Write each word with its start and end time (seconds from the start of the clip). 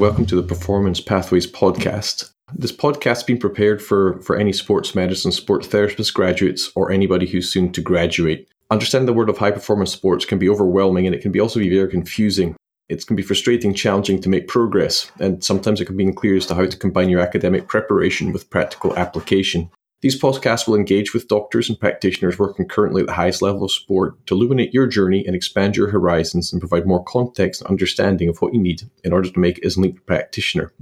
Welcome 0.00 0.24
to 0.28 0.36
the 0.36 0.42
Performance 0.42 0.98
Pathways 0.98 1.46
podcast. 1.46 2.32
This 2.54 2.72
podcast 2.72 3.04
has 3.04 3.22
been 3.22 3.36
prepared 3.36 3.82
for, 3.82 4.18
for 4.22 4.34
any 4.34 4.50
sports 4.50 4.94
medicine, 4.94 5.30
sports 5.30 5.66
therapist 5.66 6.14
graduates, 6.14 6.72
or 6.74 6.90
anybody 6.90 7.26
who's 7.26 7.52
soon 7.52 7.70
to 7.72 7.82
graduate. 7.82 8.48
Understanding 8.70 9.04
the 9.04 9.12
world 9.12 9.28
of 9.28 9.36
high 9.36 9.50
performance 9.50 9.92
sports 9.92 10.24
can 10.24 10.38
be 10.38 10.48
overwhelming 10.48 11.04
and 11.04 11.14
it 11.14 11.20
can 11.20 11.32
be 11.32 11.38
also 11.38 11.60
be 11.60 11.68
very 11.68 11.90
confusing. 11.90 12.56
It 12.88 13.06
can 13.06 13.14
be 13.14 13.22
frustrating, 13.22 13.74
challenging 13.74 14.22
to 14.22 14.30
make 14.30 14.48
progress, 14.48 15.12
and 15.20 15.44
sometimes 15.44 15.82
it 15.82 15.84
can 15.84 15.98
be 15.98 16.06
unclear 16.06 16.38
as 16.38 16.46
to 16.46 16.54
how 16.54 16.64
to 16.64 16.78
combine 16.78 17.10
your 17.10 17.20
academic 17.20 17.68
preparation 17.68 18.32
with 18.32 18.48
practical 18.48 18.96
application. 18.96 19.70
These 20.02 20.20
podcasts 20.20 20.66
will 20.66 20.76
engage 20.76 21.12
with 21.12 21.28
doctors 21.28 21.68
and 21.68 21.78
practitioners 21.78 22.38
working 22.38 22.66
currently 22.66 23.02
at 23.02 23.06
the 23.06 23.12
highest 23.12 23.42
level 23.42 23.64
of 23.64 23.72
sport 23.72 24.14
to 24.26 24.34
illuminate 24.34 24.72
your 24.72 24.86
journey 24.86 25.24
and 25.26 25.36
expand 25.36 25.76
your 25.76 25.90
horizons 25.90 26.52
and 26.52 26.60
provide 26.60 26.86
more 26.86 27.04
context 27.04 27.60
and 27.60 27.70
understanding 27.70 28.28
of 28.28 28.40
what 28.40 28.54
you 28.54 28.60
need 28.60 28.82
in 29.04 29.12
order 29.12 29.28
to 29.28 29.38
make 29.38 29.64
as 29.64 29.76
an 29.76 29.84
elite 29.84 30.06
practitioner. 30.06 30.72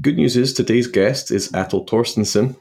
Good 0.00 0.16
news 0.16 0.36
is 0.36 0.52
today's 0.52 0.88
guest 0.88 1.30
is 1.30 1.52
Atle 1.54 1.84
Torstensen. 1.84 2.56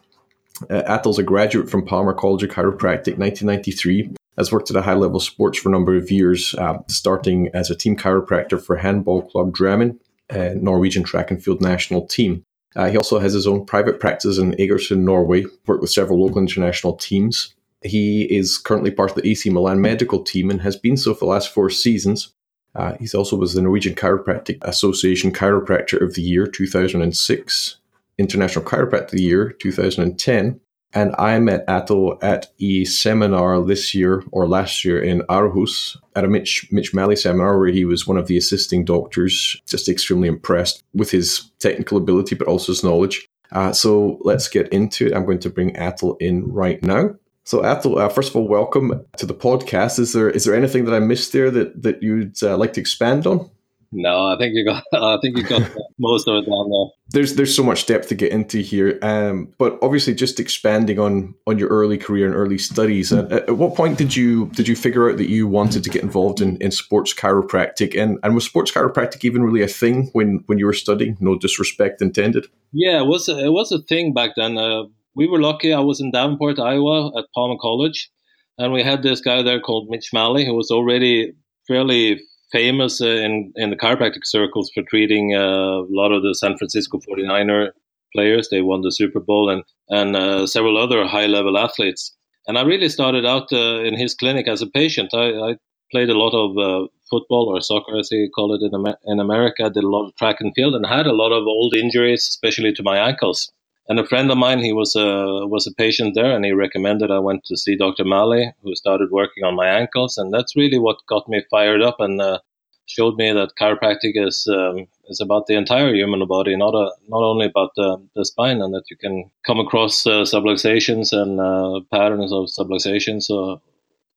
Uh, 0.70 1.14
a 1.18 1.24
graduate 1.24 1.70
from 1.70 1.86
Palmer 1.86 2.14
College 2.14 2.44
of 2.44 2.50
Chiropractic 2.50 3.18
1993, 3.18 4.14
has 4.38 4.52
worked 4.52 4.70
at 4.70 4.76
a 4.76 4.82
high 4.82 4.94
level 4.94 5.20
sports 5.20 5.60
for 5.60 5.70
a 5.70 5.72
number 5.72 5.96
of 5.96 6.12
years, 6.12 6.54
uh, 6.56 6.78
starting 6.88 7.50
as 7.54 7.70
a 7.70 7.76
team 7.76 7.96
chiropractor 7.96 8.62
for 8.62 8.78
Handball 8.78 9.22
Club 9.24 9.54
Drammen, 9.54 10.00
uh, 10.30 10.52
Norwegian 10.56 11.04
track 11.04 11.30
and 11.30 11.44
field 11.44 11.62
national 11.62 12.08
team. 12.08 12.44
Uh, 12.76 12.90
he 12.90 12.98
also 12.98 13.20
has 13.20 13.34
his 13.34 13.48
own 13.48 13.66
private 13.66 14.00
practice 14.00 14.38
in 14.38 14.52
Egersund, 14.54 15.00
Norway, 15.00 15.46
worked 15.66 15.82
with 15.82 15.90
several 15.90 16.22
local 16.22 16.40
international 16.40 16.96
teams. 16.96 17.56
He 17.82 18.24
is 18.24 18.58
currently 18.58 18.92
part 18.92 19.12
of 19.12 19.16
the 19.16 19.28
AC 19.28 19.50
Milan 19.50 19.82
medical 19.82 20.22
team 20.24 20.50
and 20.50 20.62
has 20.62 20.76
been 20.76 20.98
so 20.98 21.14
for 21.14 21.26
the 21.26 21.32
last 21.32 21.54
four 21.54 21.70
seasons. 21.70 22.34
Uh, 22.76 22.94
he 23.00 23.10
also 23.18 23.36
was 23.36 23.54
the 23.54 23.62
Norwegian 23.62 23.96
Chiropractic 23.96 24.64
Association 24.64 25.32
Chiropractor 25.32 26.02
of 26.02 26.14
the 26.14 26.22
Year 26.22 26.46
2006, 26.46 27.78
International 28.18 28.64
Chiropractor 28.64 29.06
of 29.06 29.12
the 29.12 29.24
Year 29.24 29.52
2010, 29.52 30.60
and 30.94 31.16
I 31.18 31.38
met 31.40 31.66
Atle 31.68 32.18
at 32.22 32.48
a 32.60 32.86
seminar 32.86 33.64
this 33.64 33.94
year 33.94 34.24
or 34.32 34.48
last 34.48 34.84
year 34.84 35.02
in 35.02 35.22
Aarhus 35.30 35.98
at 36.16 36.26
a 36.26 36.28
Mitch, 36.28 36.68
Mitch 36.72 36.94
Mally 36.94 37.16
seminar 37.16 37.60
where 37.60 37.70
he 37.70 37.86
was 37.86 38.08
one 38.08 38.18
of 38.18 38.28
the 38.28 38.38
assisting 38.38 38.86
doctors, 38.86 39.62
just 39.68 39.88
extremely 39.88 40.28
impressed 40.28 40.84
with 40.94 41.12
his 41.12 41.52
technical 41.60 41.98
ability, 41.98 42.36
but 42.36 42.48
also 42.48 42.72
his 42.72 42.84
knowledge. 42.84 43.28
Uh, 43.52 43.72
so 43.72 44.20
let's 44.22 44.48
get 44.48 44.68
into 44.70 45.08
it. 45.08 45.16
I'm 45.16 45.26
going 45.26 45.40
to 45.40 45.50
bring 45.50 45.76
Atle 45.76 46.18
in 46.20 46.52
right 46.52 46.82
now. 46.84 47.16
So 47.44 47.64
Atle, 47.64 47.98
uh, 47.98 48.10
first 48.10 48.30
of 48.30 48.36
all, 48.36 48.48
welcome 48.48 49.06
to 49.18 49.26
the 49.26 49.34
podcast. 49.34 49.98
Is 49.98 50.14
there 50.14 50.30
is 50.30 50.46
there 50.46 50.56
anything 50.56 50.86
that 50.86 50.94
I 50.94 51.00
missed 51.00 51.34
there 51.34 51.50
that, 51.50 51.82
that 51.82 52.04
you'd 52.04 52.42
uh, 52.44 52.58
like 52.58 52.74
to 52.74 52.82
expand 52.82 53.26
on? 53.26 53.50
No, 53.92 54.28
I 54.28 54.38
think 54.38 54.54
you 54.54 54.64
got. 54.64 54.84
I 54.94 55.18
think 55.22 55.38
you 55.38 55.44
got 55.44 55.64
most 56.00 56.28
of 56.28 56.36
it 56.36 56.46
down 56.46 56.70
there. 56.70 56.86
There's 57.12 57.36
there's 57.36 57.56
so 57.56 57.64
much 57.64 57.88
depth 57.88 58.08
to 58.10 58.16
get 58.16 58.32
into 58.32 58.60
here, 58.60 59.00
um, 59.02 59.52
but 59.58 59.80
obviously 59.82 60.14
just 60.14 60.40
expanding 60.40 61.00
on 61.00 61.34
on 61.48 61.58
your 61.58 61.70
early 61.70 61.98
career 61.98 62.28
and 62.28 62.36
early 62.36 62.60
studies. 62.60 63.12
At, 63.12 63.32
at 63.32 63.58
what 63.58 63.76
point 63.76 63.98
did 63.98 64.16
you 64.16 64.48
did 64.48 64.68
you 64.68 64.76
figure 64.76 65.10
out 65.10 65.18
that 65.18 65.30
you 65.30 65.48
wanted 65.48 65.84
to 65.84 65.90
get 65.90 66.04
involved 66.04 66.40
in, 66.40 66.58
in 66.58 66.70
sports 66.72 67.14
chiropractic? 67.14 68.00
And 68.00 68.20
and 68.22 68.36
was 68.36 68.46
sports 68.46 68.72
chiropractic 68.72 69.26
even 69.26 69.44
really 69.44 69.64
a 69.64 69.68
thing 69.68 70.10
when 70.14 70.44
when 70.46 70.60
you 70.60 70.68
were 70.68 70.74
studying? 70.74 71.18
No 71.20 71.38
disrespect 71.38 72.02
intended. 72.02 72.46
Yeah, 72.72 73.02
it 73.02 73.08
was 73.08 73.28
a, 73.28 73.40
it 73.40 73.52
was 73.52 73.72
a 73.72 73.82
thing 73.82 74.14
back 74.14 74.32
then. 74.36 74.58
Uh, 74.58 74.84
we 75.16 75.28
were 75.28 75.42
lucky. 75.42 75.74
I 75.74 75.80
was 75.80 76.00
in 76.00 76.12
Davenport, 76.12 76.60
Iowa, 76.60 77.12
at 77.18 77.26
Palmer 77.34 77.58
College, 77.60 78.12
and 78.60 78.72
we 78.72 78.84
had 78.84 79.02
this 79.02 79.22
guy 79.22 79.42
there 79.42 79.60
called 79.60 79.90
Mitch 79.90 80.12
Mally, 80.14 80.46
who 80.46 80.54
was 80.54 80.70
already 80.70 81.34
fairly 81.68 82.22
famous 82.52 83.02
uh, 83.02 83.08
in 83.08 83.54
in 83.56 83.70
the 83.70 83.76
chiropractic 83.76 84.26
circles 84.26 84.72
for 84.74 84.84
treating 84.84 85.36
uh, 85.36 85.82
a 85.82 85.88
lot 85.90 86.12
of 86.12 86.24
the 86.24 86.34
San 86.36 86.58
Francisco 86.58 87.00
49er 87.00 87.72
players. 88.16 88.50
They 88.50 88.62
won 88.62 88.82
the 88.82 88.92
Super 88.92 89.20
Bowl 89.20 89.50
and 89.50 89.64
and 89.90 90.16
uh, 90.16 90.48
several 90.48 90.78
other 90.78 91.06
high 91.06 91.28
level 91.28 91.58
athletes. 91.58 92.16
And 92.48 92.58
I 92.58 92.64
really 92.64 92.90
started 92.90 93.26
out 93.26 93.52
in 93.52 93.96
his 93.96 94.16
clinic 94.16 94.48
as 94.48 94.62
a 94.62 94.68
patient. 94.68 95.14
I, 95.14 95.28
I 95.50 95.56
played 95.92 96.10
a 96.10 96.18
lot 96.18 96.34
of 96.34 96.90
football 97.10 97.48
or 97.50 97.62
soccer, 97.62 97.98
as 97.98 98.10
they 98.10 98.28
call 98.34 98.56
it 98.56 98.62
in, 98.64 98.74
Amer- 98.74 98.98
in 99.06 99.20
America. 99.20 99.70
Did 99.70 99.84
a 99.84 99.88
lot 99.88 100.08
of 100.08 100.16
track 100.16 100.38
and 100.40 100.52
field 100.56 100.74
and 100.74 100.86
had 100.86 101.06
a 101.06 101.14
lot 101.14 101.32
of 101.32 101.46
old 101.46 101.76
injuries, 101.76 102.28
especially 102.28 102.72
to 102.74 102.84
my 102.84 102.98
ankles. 102.98 103.52
And 103.90 104.00
a 104.00 104.06
friend 104.06 104.30
of 104.30 104.38
mine, 104.38 104.60
he 104.60 104.72
was 104.72 104.96
a 104.96 105.48
was 105.48 105.66
a 105.66 105.74
patient 105.74 106.14
there, 106.14 106.32
and 106.36 106.46
he 106.46 106.52
recommended 106.52 107.10
I 107.10 107.18
went 107.20 107.44
to 107.46 107.58
see 107.58 107.76
Dr. 107.76 108.06
Mally, 108.06 108.54
who 108.62 108.76
started 108.76 109.10
working 109.10 109.44
on 109.44 109.56
my 109.56 109.68
ankles, 109.68 110.18
and 110.18 110.32
that's 110.32 110.56
really 110.56 110.78
what 110.78 111.06
got 111.08 111.28
me 111.28 111.44
fired 111.50 111.82
up 111.82 112.00
and 112.00 112.22
uh, 112.22 112.40
showed 112.86 113.16
me 113.18 113.32
that 113.32 113.54
chiropractic 113.60 114.14
is 114.16 114.48
um, 114.48 114.88
is 115.08 115.20
about 115.20 115.48
the 115.48 115.56
entire 115.56 115.94
human 115.94 116.26
body, 116.28 116.56
not 116.56 116.76
a, 116.76 116.92
not 117.08 117.24
only 117.24 117.48
about 117.48 117.72
the, 117.76 117.98
the 118.16 118.26
spine, 118.26 118.62
and 118.62 118.74
that 118.76 118.90
you 118.92 118.98
can 118.98 119.32
come 119.46 119.60
across 119.60 120.06
uh, 120.06 120.22
subluxations 120.22 121.12
and 121.12 121.40
uh, 121.40 121.80
patterns 121.92 122.32
of 122.32 122.46
subluxations 122.46 123.30
uh, 123.30 123.58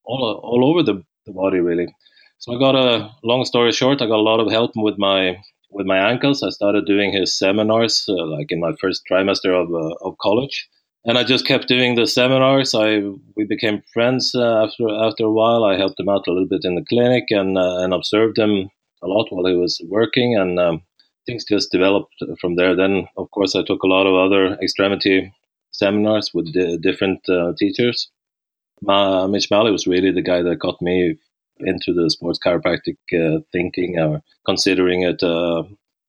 all 0.05 0.41
all 0.43 0.65
over 0.71 0.83
the, 0.83 1.03
the 1.27 1.33
body, 1.33 1.61
really. 1.61 1.89
So 2.39 2.55
I 2.55 2.59
got 2.59 2.75
a 2.75 3.11
long 3.23 3.45
story 3.45 3.73
short, 3.73 4.03
I 4.03 4.07
got 4.07 4.19
a 4.19 4.31
lot 4.31 4.41
of 4.41 4.51
help 4.51 4.73
with 4.75 4.99
my 4.99 5.39
with 5.73 5.87
my 5.87 5.99
ankles. 6.11 6.43
I 6.43 6.51
started 6.51 6.87
doing 6.87 7.13
his 7.13 7.37
seminars 7.37 8.05
uh, 8.09 8.27
like 8.27 8.49
in 8.51 8.61
my 8.61 8.73
first 8.81 9.03
trimester 9.11 9.53
of, 9.53 9.73
uh, 9.73 9.95
of 10.07 10.19
college. 10.19 10.69
And 11.05 11.19
I 11.19 11.25
just 11.25 11.47
kept 11.47 11.67
doing 11.67 11.97
the 11.97 12.07
seminars. 12.07 12.75
I 12.75 13.01
we 13.37 13.45
became 13.45 13.83
friends 13.93 14.33
uh, 14.37 14.65
after 14.65 14.89
after 14.89 15.25
a 15.25 15.33
while. 15.33 15.65
I 15.65 15.77
helped 15.77 15.99
him 15.99 16.09
out 16.09 16.29
a 16.29 16.33
little 16.33 16.49
bit 16.49 16.65
in 16.65 16.77
the 16.77 16.85
clinic 16.89 17.25
and 17.31 17.59
uh, 17.59 17.79
and 17.79 17.93
observed 17.93 18.39
him 18.39 18.71
a 19.03 19.09
lot 19.09 19.27
while 19.31 19.47
he 19.47 19.57
was 19.57 19.81
working, 19.89 20.37
and 20.39 20.61
um, 20.61 20.83
things 21.27 21.45
just 21.45 21.73
developed 21.73 22.15
from 22.41 22.55
there. 22.55 22.77
Then, 22.77 23.09
of 23.17 23.29
course, 23.33 23.57
I 23.57 23.65
took 23.65 23.83
a 23.83 23.89
lot 23.89 24.07
of 24.07 24.15
other 24.15 24.57
extremity 24.63 25.35
seminars 25.73 26.31
with 26.33 26.53
di- 26.53 26.79
different 26.79 27.29
uh, 27.29 27.53
teachers. 27.59 28.09
Mitch 28.81 29.51
Mally 29.51 29.73
was 29.73 29.89
really 29.89 30.13
the 30.13 30.23
guy 30.23 30.43
that 30.43 30.61
got 30.61 30.81
me 30.81 31.19
into 31.65 31.93
the 31.93 32.11
sports 32.11 32.39
chiropractic 32.45 32.97
uh, 33.15 33.41
thinking 33.53 33.99
or 33.99 34.23
considering 34.45 35.03
it 35.03 35.23
uh, 35.23 35.63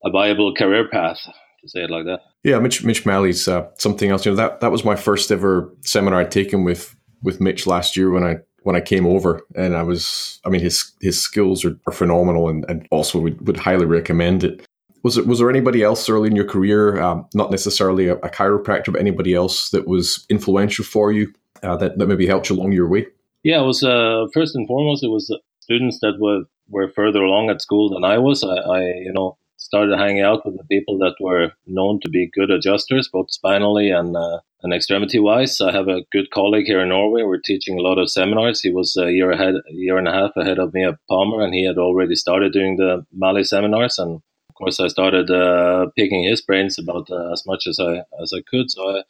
a 0.04 0.10
viable 0.10 0.54
career 0.54 0.88
path 0.88 1.18
to 1.64 1.68
say 1.68 1.84
it 1.84 1.90
like 1.90 2.04
that. 2.04 2.20
Yeah, 2.42 2.58
Mitch 2.58 2.84
Mitch 2.84 3.06
Mally's 3.06 3.48
uh, 3.48 3.68
something 3.78 4.10
else. 4.10 4.24
You 4.24 4.32
know 4.32 4.36
that 4.36 4.60
that 4.60 4.70
was 4.70 4.84
my 4.84 4.96
first 4.96 5.30
ever 5.30 5.72
seminar 5.80 6.20
I'd 6.20 6.30
taken 6.30 6.64
with 6.64 6.94
with 7.22 7.40
Mitch 7.40 7.66
last 7.66 7.96
year 7.96 8.10
when 8.10 8.22
I 8.22 8.36
when 8.62 8.76
I 8.76 8.80
came 8.80 9.06
over, 9.06 9.40
and 9.54 9.76
I 9.76 9.82
was 9.82 10.40
I 10.44 10.50
mean 10.50 10.60
his 10.60 10.92
his 11.00 11.20
skills 11.20 11.64
are, 11.64 11.76
are 11.86 11.92
phenomenal, 11.92 12.48
and, 12.48 12.64
and 12.68 12.86
also 12.90 13.18
would, 13.18 13.46
would 13.46 13.56
highly 13.56 13.86
recommend 13.86 14.44
it. 14.44 14.66
Was 15.02 15.16
it 15.18 15.26
was 15.26 15.38
there 15.38 15.50
anybody 15.50 15.82
else 15.82 16.08
early 16.08 16.28
in 16.28 16.36
your 16.36 16.46
career, 16.46 17.00
um, 17.00 17.26
not 17.34 17.50
necessarily 17.50 18.08
a, 18.08 18.16
a, 18.16 18.30
chiropractor, 18.30 18.92
but 18.92 19.00
anybody 19.00 19.34
else 19.34 19.70
that 19.70 19.86
was 19.86 20.24
influential 20.30 20.84
for 20.84 21.12
you 21.12 21.32
uh, 21.62 21.76
that 21.76 21.98
that 21.98 22.06
maybe 22.06 22.26
helped 22.26 22.48
you 22.48 22.56
along 22.56 22.72
your 22.72 22.88
way? 22.88 23.06
Yeah, 23.42 23.60
it 23.60 23.66
was 23.66 23.82
uh, 23.82 24.26
first 24.32 24.54
and 24.54 24.66
foremost 24.66 25.04
it 25.04 25.08
was 25.08 25.30
students 25.64 25.98
that 26.00 26.16
were 26.24 26.42
were 26.68 26.90
further 26.98 27.22
along 27.22 27.50
at 27.50 27.62
school 27.66 27.86
than 27.90 28.04
I 28.04 28.18
was. 28.18 28.38
I, 28.42 28.56
I, 28.78 28.80
you 29.06 29.12
know 29.16 29.36
started 29.64 29.98
hanging 29.98 30.22
out 30.22 30.44
with 30.44 30.56
the 30.58 30.64
people 30.64 30.98
that 30.98 31.16
were 31.20 31.50
known 31.66 31.98
to 32.00 32.10
be 32.10 32.30
good 32.32 32.50
adjusters, 32.50 33.08
both 33.08 33.30
spinally 33.30 33.90
and 33.90 34.16
uh, 34.16 34.38
and 34.62 34.72
extremity 34.72 35.18
wise. 35.18 35.60
I 35.60 35.72
have 35.72 35.88
a 35.88 36.02
good 36.12 36.30
colleague 36.30 36.66
here 36.66 36.80
in 36.80 36.90
Norway. 36.90 37.22
We're 37.22 37.50
teaching 37.50 37.78
a 37.78 37.82
lot 37.82 37.98
of 37.98 38.10
seminars. 38.10 38.60
He 38.60 38.70
was 38.70 38.96
a 38.96 39.10
year 39.10 39.30
ahead, 39.30 39.54
year 39.70 39.98
and 39.98 40.08
a 40.08 40.12
half 40.12 40.32
ahead 40.36 40.58
of 40.58 40.72
me 40.74 40.84
at 40.84 40.98
Palmer, 41.08 41.42
and 41.42 41.54
he 41.54 41.66
had 41.66 41.78
already 41.78 42.14
started 42.14 42.52
doing 42.52 42.76
the 42.76 43.04
Mally 43.12 43.44
seminars. 43.44 43.98
And 43.98 44.16
of 44.50 44.54
course, 44.54 44.78
I 44.80 44.88
started 44.88 45.30
uh, 45.30 45.86
picking 45.96 46.24
his 46.24 46.40
brains 46.40 46.78
about 46.78 47.10
uh, 47.10 47.32
as 47.32 47.44
much 47.46 47.66
as 47.66 47.78
I 47.80 48.02
as 48.22 48.32
I 48.32 48.42
could. 48.50 48.70
So 48.70 48.80
I, 48.90 49.02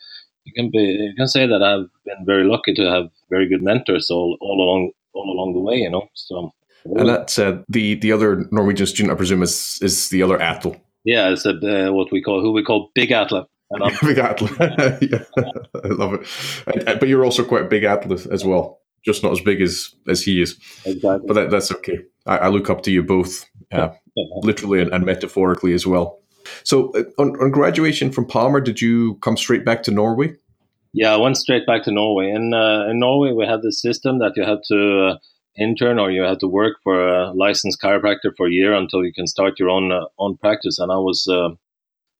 you 0.45 0.53
can 0.55 0.71
be 0.71 0.85
you 1.09 1.15
can 1.17 1.29
say 1.29 1.47
that 1.47 1.63
I've 1.63 1.89
been 2.05 2.25
very 2.25 2.45
lucky 2.45 2.75
to 2.75 2.91
have 2.95 3.11
very 3.29 3.49
good 3.49 3.63
mentors 3.63 4.11
all 4.11 4.39
all 4.41 4.59
along 4.61 4.93
all 5.15 5.31
along 5.31 5.55
the 5.55 5.61
way. 5.61 5.77
You 5.77 5.91
know, 5.91 6.09
so. 6.15 6.53
And 6.85 7.09
that's 7.09 7.39
uh, 7.39 7.63
the 7.69 7.95
the 7.95 8.13
other 8.13 8.47
Norwegian 8.51 8.87
student, 8.87 9.13
I 9.13 9.17
presume, 9.17 9.43
is 9.43 9.79
is 9.81 10.11
the 10.11 10.23
other 10.23 10.41
Atle. 10.41 10.77
Yeah, 11.05 11.31
it's 11.31 11.47
a, 11.47 11.51
uh, 11.51 11.93
what 11.93 12.13
we 12.13 12.23
call 12.23 12.43
who 12.43 12.53
we 12.53 12.63
call 12.63 12.91
Big 12.95 13.11
Atle. 13.11 13.49
big 14.03 14.19
Atle, 14.19 14.49
yeah, 15.01 15.25
I 15.37 15.89
love 15.89 16.15
it. 16.15 16.27
And, 16.67 17.01
but 17.01 17.09
you're 17.09 17.25
also 17.25 17.45
quite 17.45 17.63
a 17.63 17.69
big 17.69 17.85
Atle 17.85 18.13
as 18.31 18.45
well, 18.45 18.81
just 19.05 19.23
not 19.23 19.33
as 19.33 19.41
big 19.41 19.61
as 19.61 19.95
as 20.09 20.23
he 20.23 20.43
is. 20.43 20.59
Exactly. 20.85 21.27
But 21.27 21.35
that, 21.35 21.51
that's 21.51 21.73
okay. 21.73 22.01
I, 22.27 22.39
I, 22.39 22.49
look 22.49 22.71
up 22.71 22.83
to 22.83 22.91
you 22.91 23.03
both, 23.03 23.47
uh, 23.73 23.89
literally 24.43 24.81
and, 24.81 24.93
and 24.93 25.05
metaphorically 25.05 25.73
as 25.73 25.87
well. 25.87 26.21
So, 26.63 26.91
uh, 26.91 27.05
on, 27.19 27.31
on, 27.41 27.51
graduation 27.51 28.13
from 28.13 28.27
Palmer, 28.27 28.61
did 28.61 28.81
you 28.81 29.17
come 29.17 29.37
straight 29.37 29.65
back 29.65 29.83
to 29.85 29.91
Norway? 29.91 30.35
Yeah, 30.95 31.13
I 31.13 31.17
went 31.19 31.37
straight 31.37 31.67
back 31.67 31.83
to 31.85 31.93
Norway. 31.93 32.31
In 32.31 32.55
uh, 32.55 32.87
in 32.89 33.01
Norway, 33.01 33.33
we 33.33 33.47
have 33.47 33.63
this 33.63 33.83
system 33.83 34.21
that 34.21 34.35
you 34.37 34.45
have 34.45 34.63
to 34.69 34.81
uh, 35.09 35.19
intern 35.59 35.99
or 35.99 36.11
you 36.11 36.23
have 36.23 36.39
to 36.39 36.49
work 36.49 36.77
for 36.85 36.97
a 37.09 37.33
licensed 37.35 37.83
chiropractor 37.83 38.33
for 38.37 38.47
a 38.47 38.53
year 38.53 38.73
until 38.73 39.05
you 39.05 39.13
can 39.13 39.27
start 39.27 39.59
your 39.59 39.71
own 39.71 39.93
uh, 39.93 40.07
own 40.19 40.39
practice. 40.39 40.79
And 40.79 40.93
I 40.93 40.99
was 40.99 41.27
uh, 41.29 41.51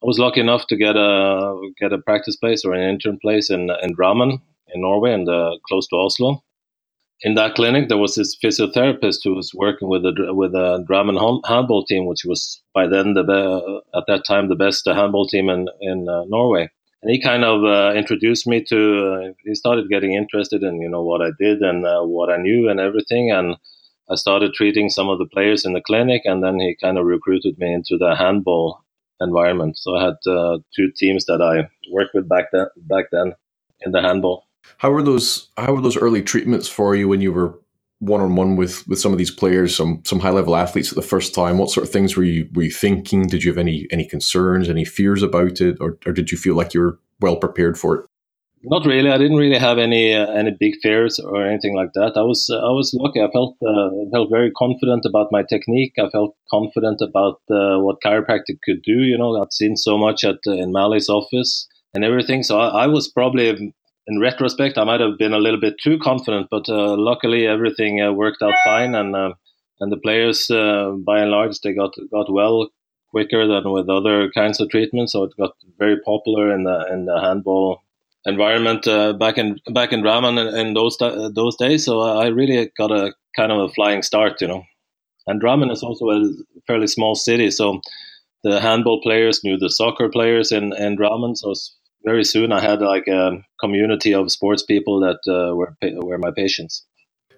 I 0.03 0.07
was 0.11 0.19
lucky 0.19 0.41
enough 0.41 0.67
to 0.69 0.77
get 0.77 0.97
a 0.97 1.71
get 1.81 1.93
a 1.95 1.99
practice 1.99 2.37
place 2.37 2.65
or 2.65 2.75
an 2.75 2.83
intern 2.91 3.19
place 3.23 3.49
in 3.51 3.71
in 3.83 3.95
Drammen 3.97 4.41
in 4.75 4.81
Norway 4.83 5.13
and 5.15 5.27
close 5.69 5.87
to 5.89 5.97
Oslo. 5.97 6.43
in 7.23 7.35
that 7.37 7.55
clinic, 7.55 7.89
there 7.89 7.99
was 7.99 8.15
this 8.17 8.37
physiotherapist 8.43 9.21
who 9.25 9.35
was 9.35 9.53
working 9.55 9.89
with 9.89 10.05
a 10.05 10.35
with 10.35 10.55
a 10.55 10.85
Drammen 10.89 11.19
handball 11.47 11.85
team, 11.85 12.07
which 12.07 12.25
was 12.25 12.63
by 12.75 12.87
then 12.87 13.15
the 13.15 13.83
at 13.95 14.05
that 14.09 14.25
time 14.27 14.49
the 14.49 14.57
best 14.57 14.87
handball 14.87 15.27
team 15.27 15.49
in 15.49 15.69
in 15.81 16.09
uh, 16.09 16.25
Norway. 16.27 16.71
And 17.05 17.13
he 17.13 17.21
kind 17.21 17.45
of 17.45 17.65
uh, 17.65 17.93
introduced 17.95 18.47
me 18.47 18.65
to. 18.65 19.13
Uh, 19.13 19.33
he 19.45 19.55
started 19.55 19.91
getting 19.91 20.15
interested 20.15 20.63
in 20.63 20.81
you 20.81 20.89
know 20.89 21.03
what 21.03 21.21
I 21.21 21.33
did 21.39 21.61
and 21.61 21.85
uh, 21.85 22.01
what 22.01 22.31
I 22.31 22.39
knew 22.39 22.71
and 22.71 22.81
everything. 22.81 23.31
And 23.31 23.57
I 24.11 24.15
started 24.15 24.55
treating 24.55 24.89
some 24.89 25.11
of 25.11 25.19
the 25.19 25.27
players 25.27 25.67
in 25.67 25.75
the 25.75 25.83
clinic, 25.83 26.23
and 26.25 26.43
then 26.43 26.59
he 26.59 26.75
kind 26.81 26.97
of 26.97 27.05
recruited 27.05 27.59
me 27.59 27.75
into 27.75 27.99
the 27.99 28.17
handball 28.17 28.83
environment. 29.21 29.77
So 29.77 29.97
I 29.97 30.05
had 30.05 30.17
uh, 30.27 30.59
two 30.75 30.91
teams 30.97 31.27
that 31.27 31.43
I 31.43 31.69
worked 31.93 32.15
with 32.15 32.27
back 32.27 32.47
then. 32.53 32.69
Back 32.79 33.11
then 33.13 33.35
in 33.83 33.93
the 33.93 34.01
handball. 34.01 34.47
How 34.79 34.91
were 34.91 35.03
those? 35.03 35.51
How 35.59 35.75
were 35.75 35.83
those 35.83 35.99
early 35.99 36.23
treatments 36.23 36.69
for 36.69 36.97
you 36.97 37.07
when 37.07 37.21
you 37.21 37.35
were 37.35 37.59
one 38.01 38.21
on 38.21 38.37
one 38.37 38.57
with 38.57 38.87
with 38.89 38.99
some 38.99 39.13
of 39.13 39.19
these 39.19 39.31
players, 39.31 39.75
some 39.77 40.03
some 40.05 40.21
high 40.21 40.31
level 40.31 40.57
athletes 40.57 40.91
at 40.91 40.97
the 40.97 41.03
first 41.03 41.35
time? 41.35 41.59
What 41.59 41.71
sort 41.71 41.87
of 41.87 41.93
things 41.93 42.17
were 42.17 42.25
you 42.25 42.49
were 42.55 42.63
you 42.63 42.71
thinking? 42.71 43.27
Did 43.27 43.45
you 43.45 43.51
have 43.51 43.59
any 43.59 43.87
any 43.91 44.07
concerns, 44.07 44.69
any 44.69 44.85
fears 44.85 45.23
about 45.23 45.61
it, 45.61 45.79
or 45.81 45.99
or 46.07 46.13
did 46.13 46.31
you 46.31 46.39
feel 46.39 46.55
like 46.55 46.75
you 46.75 46.81
were 46.81 46.99
well 47.21 47.37
prepared 47.37 47.79
for 47.79 47.97
it? 47.97 48.07
Not 48.67 48.87
really. 48.87 49.11
I 49.11 49.19
didn't 49.19 49.37
really 49.37 49.59
have 49.59 49.77
any 49.77 50.15
uh, 50.15 50.27
any 50.31 50.51
big 50.59 50.77
fears 50.83 51.19
or 51.19 51.47
anything 51.47 51.77
like 51.77 51.93
that. 51.95 52.13
I 52.17 52.23
was 52.23 52.49
uh, 52.51 52.57
I 52.57 52.71
was 52.71 52.97
lucky. 52.99 53.21
I 53.21 53.31
felt 53.31 53.57
uh, 53.63 53.91
felt 54.11 54.31
very 54.31 54.51
confident 54.53 55.05
about 55.05 55.29
my 55.31 55.43
technique. 55.43 55.93
I 55.99 56.09
felt 56.11 56.35
confident 56.51 57.03
about 57.03 57.41
uh, 57.51 57.79
what 57.81 58.01
chiropractic 58.05 58.61
could 58.65 58.83
do. 58.83 59.03
You 59.03 59.19
know, 59.19 59.41
I'd 59.41 59.53
seen 59.53 59.77
so 59.77 59.99
much 59.99 60.25
at 60.25 60.39
uh, 60.47 60.53
in 60.53 60.73
Mally's 60.73 61.11
office 61.11 61.69
and 61.95 62.05
everything. 62.05 62.43
So 62.43 62.59
I, 62.59 62.85
I, 62.85 62.87
was 62.89 63.09
probably, 63.09 63.73
in 64.07 64.21
retrospect, 64.21 64.79
I 64.79 64.85
might 64.85 65.01
have 65.01 65.19
been 65.19 65.33
a 65.33 65.39
little 65.39 65.61
bit 65.61 65.75
too 65.83 65.99
confident. 65.99 66.49
But 66.51 66.69
uh, 66.69 66.97
luckily, 66.97 67.47
everything 67.47 67.97
worked 68.17 68.43
out 68.43 68.55
fine, 68.65 68.95
and 68.95 69.15
and 69.81 69.93
the 69.93 69.97
players, 69.97 70.47
by 70.49 71.21
and 71.21 71.31
large, 71.31 71.61
they 71.61 71.73
got 71.73 71.95
got 72.11 72.33
well 72.33 72.69
quicker 73.15 73.47
than 73.47 73.71
with 73.71 73.89
other 73.89 74.31
kinds 74.31 74.61
of 74.61 74.69
treatments. 74.71 75.13
So 75.13 75.25
it 75.25 75.33
got 75.39 75.53
very 75.79 75.99
popular 76.01 76.53
in 76.53 76.65
the 76.65 76.87
in 76.93 77.07
the 77.07 77.21
handball 77.21 77.81
environment 78.27 78.87
uh, 78.89 79.13
back 79.13 79.39
in 79.39 79.59
back 79.73 79.93
in 79.93 80.03
Drammen 80.03 80.39
in, 80.41 80.67
in 80.67 80.75
those 80.75 80.97
those 80.99 81.57
days. 81.57 81.85
So 81.85 82.01
I 82.01 82.27
really 82.27 82.71
got 82.77 82.91
a 82.91 83.15
kind 83.37 83.53
of 83.53 83.59
a 83.59 83.69
flying 83.73 84.03
start, 84.03 84.41
you 84.41 84.49
know. 84.49 84.65
And 85.27 85.41
Drammen 85.41 85.71
is 85.71 85.83
also 85.83 86.11
a 86.11 86.21
fairly 86.67 86.87
small 86.87 87.15
city, 87.15 87.51
so 87.51 87.81
the 88.43 88.61
handball 88.61 89.01
players 89.01 89.43
knew 89.43 89.57
the 89.57 89.71
soccer 89.71 90.09
players 90.09 90.53
in 90.53 90.73
in 90.75 90.97
Drammen. 90.97 91.37
So 91.37 91.55
very 92.05 92.25
soon 92.25 92.53
I 92.53 92.61
had 92.61 92.81
like 92.81 93.07
a 93.09 93.43
community 93.61 94.15
of 94.15 94.31
sports 94.31 94.63
people 94.63 95.01
that 95.01 95.21
uh, 95.31 95.55
were 95.55 95.77
were 96.03 96.19
my 96.19 96.31
patients. 96.37 96.85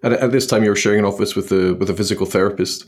At, 0.03 0.13
at 0.13 0.33
this 0.33 0.47
time, 0.47 0.63
you 0.63 0.71
were 0.71 0.77
sharing 0.77 1.01
an 1.01 1.05
office 1.05 1.35
with 1.35 1.51
a 1.53 1.75
with 1.75 1.91
a 1.91 1.95
physical 1.95 2.27
therapist. 2.27 2.87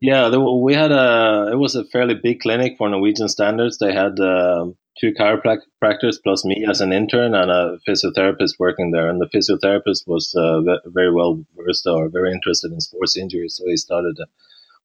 Yeah, 0.00 0.28
there, 0.30 0.40
we 0.40 0.74
had 0.74 0.90
a. 0.90 1.50
It 1.52 1.58
was 1.58 1.76
a 1.76 1.84
fairly 1.84 2.14
big 2.14 2.40
clinic 2.40 2.74
for 2.76 2.88
Norwegian 2.88 3.28
standards. 3.28 3.78
They 3.78 3.92
had 3.92 4.18
uh, 4.18 4.66
two 5.00 5.12
chiropractors 5.12 6.16
plus 6.24 6.44
me 6.44 6.66
as 6.68 6.80
an 6.80 6.92
intern 6.92 7.34
and 7.34 7.50
a 7.50 7.78
physiotherapist 7.88 8.54
working 8.58 8.90
there. 8.90 9.08
And 9.08 9.20
the 9.20 9.30
physiotherapist 9.34 10.06
was 10.06 10.34
uh, 10.34 10.60
very 10.86 11.12
well 11.12 11.44
versed 11.56 11.86
or 11.86 12.08
very 12.08 12.32
interested 12.32 12.72
in 12.72 12.80
sports 12.80 13.16
injuries, 13.16 13.56
so 13.56 13.64
he 13.66 13.76
started. 13.76 14.16
Uh, 14.20 14.26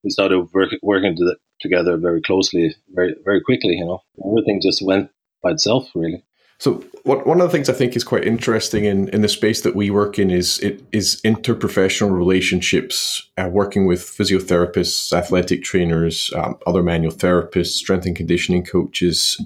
we 0.03 0.11
started 0.11 0.47
work, 0.53 0.69
working 0.83 1.15
to 1.15 1.23
the, 1.25 1.35
together 1.59 1.97
very 1.97 2.21
closely, 2.21 2.75
very 2.89 3.15
very 3.25 3.41
quickly. 3.41 3.75
You 3.77 3.85
know, 3.85 4.03
everything 4.23 4.61
just 4.61 4.85
went 4.85 5.09
by 5.41 5.51
itself, 5.51 5.89
really. 5.95 6.23
So 6.59 6.83
what, 7.03 7.27
one 7.27 7.39
of 7.39 7.47
the 7.47 7.51
things 7.51 7.69
I 7.69 7.73
think 7.73 7.95
is 7.95 8.03
quite 8.03 8.25
interesting 8.25 8.85
in, 8.85 9.09
in 9.09 9.21
the 9.21 9.29
space 9.29 9.61
that 9.61 9.75
we 9.75 9.91
work 9.91 10.17
in 10.17 10.31
is 10.31 10.59
it 10.59 10.83
is 10.91 11.21
interprofessional 11.23 12.11
relationships, 12.11 13.29
uh, 13.37 13.47
working 13.51 13.85
with 13.85 14.01
physiotherapists, 14.01 15.13
athletic 15.13 15.63
trainers, 15.63 16.31
um, 16.35 16.57
other 16.65 16.81
manual 16.81 17.13
therapists, 17.13 17.73
strength 17.73 18.07
and 18.07 18.15
conditioning 18.15 18.65
coaches. 18.65 19.39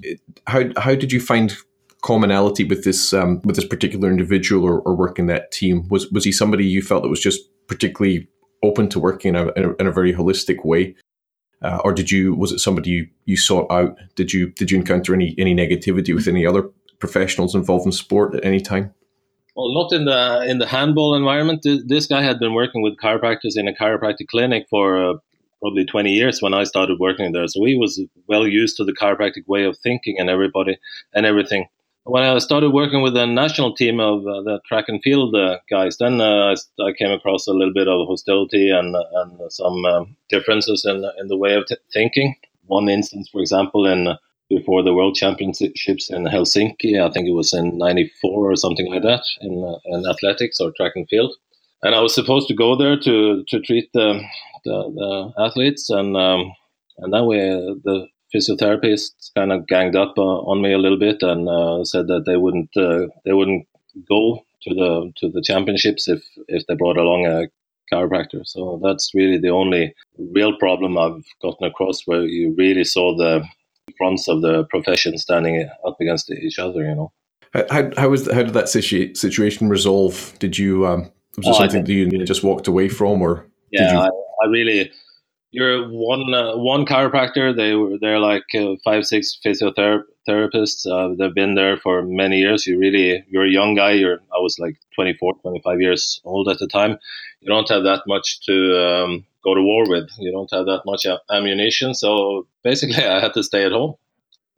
How 0.46 0.64
how 0.78 0.94
did 0.94 1.12
you 1.12 1.20
find 1.20 1.54
commonality 2.02 2.64
with 2.64 2.84
this 2.84 3.12
um, 3.12 3.42
with 3.44 3.56
this 3.56 3.66
particular 3.66 4.08
individual 4.08 4.64
or, 4.64 4.80
or 4.80 4.96
working 4.96 5.26
that 5.26 5.52
team? 5.52 5.86
Was 5.90 6.10
was 6.10 6.24
he 6.24 6.32
somebody 6.32 6.64
you 6.64 6.80
felt 6.80 7.02
that 7.02 7.10
was 7.10 7.20
just 7.20 7.42
particularly 7.66 8.26
open 8.62 8.88
to 8.88 8.98
working 8.98 9.34
in 9.34 9.48
a, 9.48 9.52
in 9.52 9.64
a, 9.64 9.74
in 9.74 9.86
a 9.86 9.92
very 9.92 10.14
holistic 10.14 10.64
way? 10.64 10.94
Uh, 11.62 11.80
or 11.84 11.92
did 11.92 12.10
you 12.10 12.34
was 12.34 12.52
it 12.52 12.58
somebody 12.58 12.90
you, 12.90 13.08
you 13.24 13.36
sought 13.36 13.70
out? 13.70 13.96
Did 14.16 14.32
you 14.32 14.50
did 14.50 14.70
you 14.70 14.78
encounter 14.78 15.14
any 15.14 15.34
any 15.38 15.54
negativity 15.54 16.14
with 16.14 16.28
any 16.28 16.46
other 16.46 16.68
professionals 16.98 17.54
involved 17.54 17.86
in 17.86 17.92
sport 17.92 18.34
at 18.34 18.44
any 18.44 18.60
time? 18.60 18.92
Well, 19.54 19.72
not 19.74 19.92
in 19.92 20.06
the 20.06 20.44
in 20.48 20.58
the 20.58 20.66
handball 20.66 21.14
environment. 21.14 21.64
This 21.86 22.06
guy 22.06 22.22
had 22.22 22.38
been 22.38 22.54
working 22.54 22.82
with 22.82 22.96
chiropractors 22.96 23.56
in 23.56 23.68
a 23.68 23.72
chiropractic 23.72 24.28
clinic 24.28 24.66
for 24.70 25.10
uh, 25.10 25.14
probably 25.60 25.84
20 25.84 26.10
years 26.10 26.42
when 26.42 26.54
I 26.54 26.64
started 26.64 26.98
working 26.98 27.32
there. 27.32 27.46
So 27.46 27.64
he 27.64 27.76
was 27.76 28.02
well 28.26 28.46
used 28.46 28.76
to 28.78 28.84
the 28.84 28.92
chiropractic 28.92 29.46
way 29.46 29.64
of 29.64 29.78
thinking 29.78 30.16
and 30.18 30.28
everybody 30.28 30.78
and 31.14 31.24
everything. 31.24 31.66
When 32.04 32.24
I 32.24 32.36
started 32.38 32.70
working 32.70 33.02
with 33.02 33.14
the 33.14 33.26
national 33.26 33.74
team 33.74 34.00
of 34.00 34.26
uh, 34.26 34.42
the 34.42 34.60
track 34.66 34.86
and 34.88 35.00
field 35.02 35.36
uh, 35.36 35.58
guys, 35.70 35.98
then 35.98 36.20
uh, 36.20 36.54
I 36.80 36.92
came 36.98 37.12
across 37.12 37.46
a 37.46 37.52
little 37.52 37.72
bit 37.72 37.86
of 37.86 38.08
hostility 38.08 38.70
and, 38.70 38.96
and 38.96 39.52
some 39.52 39.84
um, 39.84 40.16
differences 40.28 40.84
in, 40.84 41.04
in 41.18 41.28
the 41.28 41.36
way 41.36 41.54
of 41.54 41.66
t- 41.66 41.76
thinking. 41.92 42.34
One 42.66 42.88
instance, 42.88 43.28
for 43.28 43.40
example, 43.40 43.86
in 43.86 44.16
before 44.54 44.82
the 44.82 44.94
World 44.94 45.14
Championships 45.14 46.10
in 46.10 46.24
Helsinki. 46.24 47.00
I 47.00 47.10
think 47.10 47.28
it 47.28 47.34
was 47.34 47.52
in 47.52 47.78
'94 47.78 48.50
or 48.50 48.56
something 48.56 48.90
like 48.90 49.02
that 49.02 49.24
in, 49.40 49.64
uh, 49.64 49.78
in 49.96 50.04
athletics 50.08 50.60
or 50.60 50.72
track 50.72 50.92
and 50.94 51.08
field. 51.08 51.34
And 51.82 51.94
I 51.94 52.00
was 52.00 52.14
supposed 52.14 52.48
to 52.48 52.54
go 52.54 52.76
there 52.76 52.98
to 52.98 53.44
to 53.48 53.60
treat 53.60 53.90
the 53.92 54.20
the, 54.64 54.76
the 54.98 55.42
athletes, 55.44 55.90
and 55.90 56.16
um, 56.16 56.52
and 56.98 57.12
then 57.12 57.26
we 57.26 57.38
the 57.38 58.06
physiotherapists 58.34 59.30
kind 59.36 59.52
of 59.52 59.66
ganged 59.66 59.96
up 59.96 60.14
uh, 60.16 60.22
on 60.22 60.62
me 60.62 60.72
a 60.72 60.78
little 60.78 60.98
bit 60.98 61.22
and 61.22 61.48
uh, 61.48 61.84
said 61.84 62.06
that 62.06 62.24
they 62.26 62.36
wouldn't 62.36 62.70
uh, 62.76 63.06
they 63.24 63.32
wouldn't 63.32 63.66
go 64.08 64.44
to 64.62 64.74
the 64.74 65.12
to 65.16 65.30
the 65.30 65.42
championships 65.42 66.08
if 66.08 66.22
if 66.48 66.66
they 66.66 66.74
brought 66.74 66.96
along 66.96 67.26
a 67.26 67.48
chiropractor. 67.92 68.46
So 68.46 68.80
that's 68.82 69.12
really 69.14 69.38
the 69.38 69.50
only 69.50 69.94
real 70.18 70.56
problem 70.58 70.96
I've 70.96 71.24
gotten 71.42 71.66
across 71.66 72.02
where 72.06 72.22
you 72.22 72.54
really 72.56 72.84
saw 72.84 73.16
the 73.16 73.44
fronts 73.98 74.28
of 74.28 74.42
the 74.42 74.64
profession 74.64 75.18
standing 75.18 75.68
up 75.86 75.96
against 76.00 76.30
each 76.30 76.58
other. 76.58 76.82
You 76.82 76.94
know. 76.94 77.12
How 77.70 77.90
how 77.96 78.08
was 78.08 78.30
how 78.30 78.42
did 78.42 78.54
that 78.54 78.68
situ- 78.68 79.14
situation 79.14 79.68
resolve? 79.68 80.34
Did 80.38 80.56
you 80.56 80.86
um, 80.86 81.10
was 81.36 81.46
it 81.46 81.50
oh, 81.50 81.58
something 81.58 81.84
that 81.84 81.92
you 81.92 82.24
just 82.24 82.42
walked 82.42 82.66
away 82.66 82.88
from, 82.88 83.20
or 83.20 83.46
yeah, 83.70 84.00
I, 84.00 84.06
I, 84.06 84.46
really. 84.48 84.90
You're 85.52 85.86
one 85.86 86.32
uh, 86.32 86.56
one 86.56 86.86
chiropractor. 86.86 87.54
They 87.54 87.74
were 87.74 87.98
they're 88.00 88.18
like 88.18 88.44
uh, 88.54 88.76
five 88.82 89.04
six 89.04 89.38
physiotherapists. 89.44 90.86
Uh, 90.86 91.14
they've 91.18 91.34
been 91.34 91.54
there 91.54 91.76
for 91.76 92.02
many 92.02 92.38
years. 92.38 92.66
You 92.66 92.78
really 92.78 93.22
you're 93.28 93.44
a 93.44 93.50
young 93.50 93.74
guy. 93.74 93.92
You're 93.92 94.20
I 94.34 94.40
was 94.40 94.58
like 94.58 94.76
24, 94.94 95.34
25 95.42 95.80
years 95.80 96.22
old 96.24 96.48
at 96.48 96.58
the 96.58 96.66
time. 96.66 96.98
You 97.40 97.48
don't 97.48 97.68
have 97.68 97.82
that 97.84 98.02
much 98.06 98.40
to 98.46 98.54
um, 98.78 99.26
go 99.44 99.54
to 99.54 99.60
war 99.60 99.84
with. 99.86 100.08
You 100.18 100.32
don't 100.32 100.50
have 100.52 100.64
that 100.64 100.82
much 100.86 101.06
ammunition, 101.30 101.92
so 101.94 102.46
basically, 102.64 103.04
I 103.04 103.20
had 103.20 103.34
to 103.34 103.42
stay 103.42 103.64
at 103.64 103.72
home. 103.72 103.96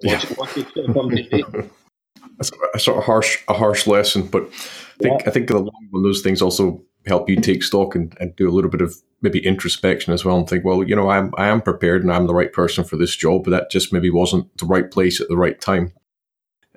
Watch, 0.05 0.31
yeah. 0.31 0.35
watch 0.37 0.57
it 0.57 1.71
That's 2.39 2.51
a 2.75 2.79
sort 2.79 2.99
of 2.99 3.05
harsh, 3.05 3.39
a 3.49 3.55
harsh 3.55 3.87
lesson, 3.87 4.27
but 4.27 4.45
I 4.45 5.03
think 5.03 5.21
yeah. 5.21 5.29
I 5.29 5.31
think 5.31 5.49
the 5.49 5.59
long 5.59 5.89
run, 5.93 6.03
those 6.03 6.21
things 6.21 6.43
also 6.43 6.83
help 7.07 7.29
you 7.29 7.37
take 7.37 7.63
stock 7.63 7.95
and, 7.95 8.17
and 8.21 8.35
do 8.37 8.49
a 8.49 8.53
little 8.53 8.71
bit 8.71 8.81
of 8.81 8.95
maybe 9.25 9.45
introspection 9.45 10.13
as 10.13 10.25
well, 10.25 10.37
and 10.37 10.49
think, 10.49 10.65
well, 10.65 10.85
you 10.85 10.95
know, 10.95 11.09
I'm 11.09 11.33
I 11.37 11.49
am 11.49 11.61
prepared 11.61 12.03
and 12.03 12.13
I'm 12.13 12.29
the 12.29 12.35
right 12.35 12.53
person 12.53 12.85
for 12.85 12.97
this 12.97 13.17
job, 13.17 13.45
but 13.45 13.51
that 13.51 13.71
just 13.71 13.93
maybe 13.93 14.11
wasn't 14.11 14.57
the 14.59 14.67
right 14.67 14.89
place 14.89 15.21
at 15.21 15.29
the 15.29 15.37
right 15.37 15.61
time. 15.61 15.93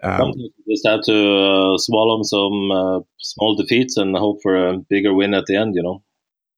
Um, 0.02 0.34
just 0.68 0.88
have 0.88 1.02
to 1.04 1.14
uh, 1.14 1.78
swallow 1.78 2.24
some 2.24 2.72
uh, 2.72 3.00
small 3.20 3.56
defeats 3.56 3.98
and 3.98 4.16
hope 4.16 4.42
for 4.42 4.70
a 4.70 4.78
bigger 4.78 5.14
win 5.14 5.34
at 5.34 5.46
the 5.46 5.56
end. 5.58 5.76
You 5.76 5.84
know. 5.84 6.04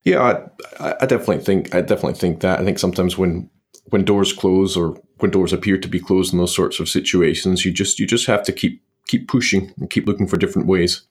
Yeah, 0.03 0.39
I, 0.79 0.95
I 1.01 1.05
definitely 1.05 1.39
think 1.39 1.75
I 1.75 1.81
definitely 1.81 2.19
think 2.19 2.41
that. 2.41 2.59
I 2.59 2.63
think 2.63 2.79
sometimes 2.79 3.17
when 3.17 3.49
when 3.85 4.05
doors 4.05 4.31
close 4.31 4.77
or 4.77 5.01
when 5.17 5.31
doors 5.31 5.51
appear 5.51 5.77
to 5.77 5.87
be 5.87 5.99
closed 5.99 6.31
in 6.31 6.39
those 6.39 6.55
sorts 6.55 6.79
of 6.79 6.87
situations, 6.87 7.65
you 7.65 7.71
just 7.71 7.99
you 7.99 8.05
just 8.05 8.27
have 8.27 8.43
to 8.43 8.53
keep 8.53 8.81
keep 9.07 9.27
pushing 9.27 9.73
and 9.77 9.89
keep 9.89 10.05
looking 10.05 10.27
for 10.27 10.37
different 10.37 10.67
ways 10.67 11.01